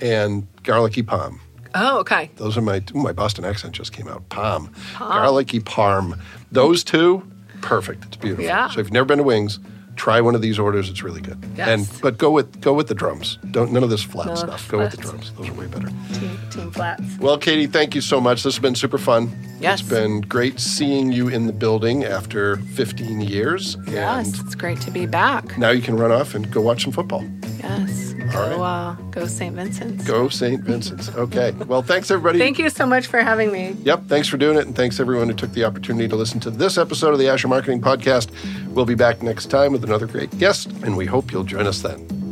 and 0.00 0.46
garlicky 0.62 1.02
palm. 1.02 1.40
Oh, 1.74 1.98
okay. 2.00 2.30
Those 2.36 2.56
are 2.56 2.60
my 2.62 2.82
ooh, 2.94 2.98
my 3.02 3.12
Boston 3.12 3.44
accent 3.44 3.74
just 3.74 3.92
came 3.92 4.06
out. 4.08 4.28
Palm. 4.28 4.70
Garlicky 4.98 5.60
parm. 5.60 6.18
Those 6.52 6.84
two, 6.84 7.28
perfect. 7.62 8.04
It's 8.04 8.16
beautiful. 8.16 8.44
Yeah. 8.44 8.68
So 8.68 8.80
if 8.80 8.86
you've 8.86 8.92
never 8.92 9.06
been 9.06 9.18
to 9.18 9.24
Wings, 9.24 9.58
try 9.96 10.20
one 10.20 10.34
of 10.34 10.42
these 10.42 10.58
orders. 10.58 10.88
It's 10.88 11.02
really 11.02 11.20
good. 11.20 11.38
Yes. 11.56 11.68
And 11.68 12.00
but 12.02 12.18
go 12.18 12.30
with 12.30 12.60
go 12.60 12.72
with 12.72 12.88
the 12.88 12.94
drums. 12.94 13.38
Don't 13.50 13.72
none 13.72 13.82
of 13.82 13.90
this 13.90 14.02
flat 14.02 14.26
No 14.26 14.34
stuff. 14.34 14.68
Go 14.68 14.78
with 14.78 14.90
the 14.92 14.96
drums. 14.98 15.32
Those 15.32 15.48
are 15.48 15.54
way 15.54 15.66
better. 15.66 15.88
Team, 16.12 16.38
team 16.50 16.70
flats. 16.70 17.02
Well, 17.18 17.38
Katie, 17.38 17.66
thank 17.66 17.94
you 17.94 18.00
so 18.00 18.20
much. 18.20 18.42
This 18.42 18.54
has 18.54 18.62
been 18.62 18.74
super 18.74 18.98
fun. 18.98 19.30
Yes. 19.60 19.80
It's 19.80 19.88
been 19.88 20.20
great 20.22 20.60
seeing 20.60 21.10
you 21.12 21.28
in 21.28 21.46
the 21.46 21.52
building 21.52 22.04
after 22.04 22.56
15 22.56 23.20
years. 23.20 23.76
Yes, 23.88 24.40
it's 24.40 24.54
great 24.54 24.80
to 24.82 24.90
be 24.90 25.06
back. 25.06 25.56
now 25.58 25.70
you 25.70 25.80
can 25.82 25.96
run 25.96 26.12
off 26.12 26.34
and 26.34 26.50
go 26.50 26.60
watch 26.60 26.82
some 26.82 26.92
football. 26.92 27.24
Yes. 27.60 28.03
Go. 28.34 28.62
Uh, 28.62 28.94
go 29.10 29.26
St. 29.26 29.54
Vincent's. 29.54 30.04
Go 30.04 30.28
St. 30.28 30.60
Vincent's. 30.62 31.08
Okay. 31.10 31.52
Well, 31.52 31.82
thanks 31.82 32.10
everybody. 32.10 32.38
Thank 32.38 32.58
you 32.58 32.68
so 32.68 32.86
much 32.86 33.06
for 33.06 33.20
having 33.20 33.52
me. 33.52 33.76
Yep. 33.82 34.06
Thanks 34.06 34.28
for 34.28 34.36
doing 34.36 34.56
it. 34.58 34.66
And 34.66 34.74
thanks 34.74 35.00
everyone 35.00 35.28
who 35.28 35.34
took 35.34 35.52
the 35.52 35.64
opportunity 35.64 36.08
to 36.08 36.16
listen 36.16 36.40
to 36.40 36.50
this 36.50 36.78
episode 36.78 37.12
of 37.12 37.18
the 37.18 37.28
Asher 37.28 37.48
Marketing 37.48 37.80
Podcast. 37.80 38.30
We'll 38.74 38.86
be 38.86 38.94
back 38.94 39.22
next 39.22 39.46
time 39.46 39.72
with 39.72 39.84
another 39.84 40.06
great 40.06 40.36
guest, 40.38 40.70
and 40.82 40.96
we 40.96 41.06
hope 41.06 41.32
you'll 41.32 41.44
join 41.44 41.66
us 41.66 41.82
then. 41.82 42.23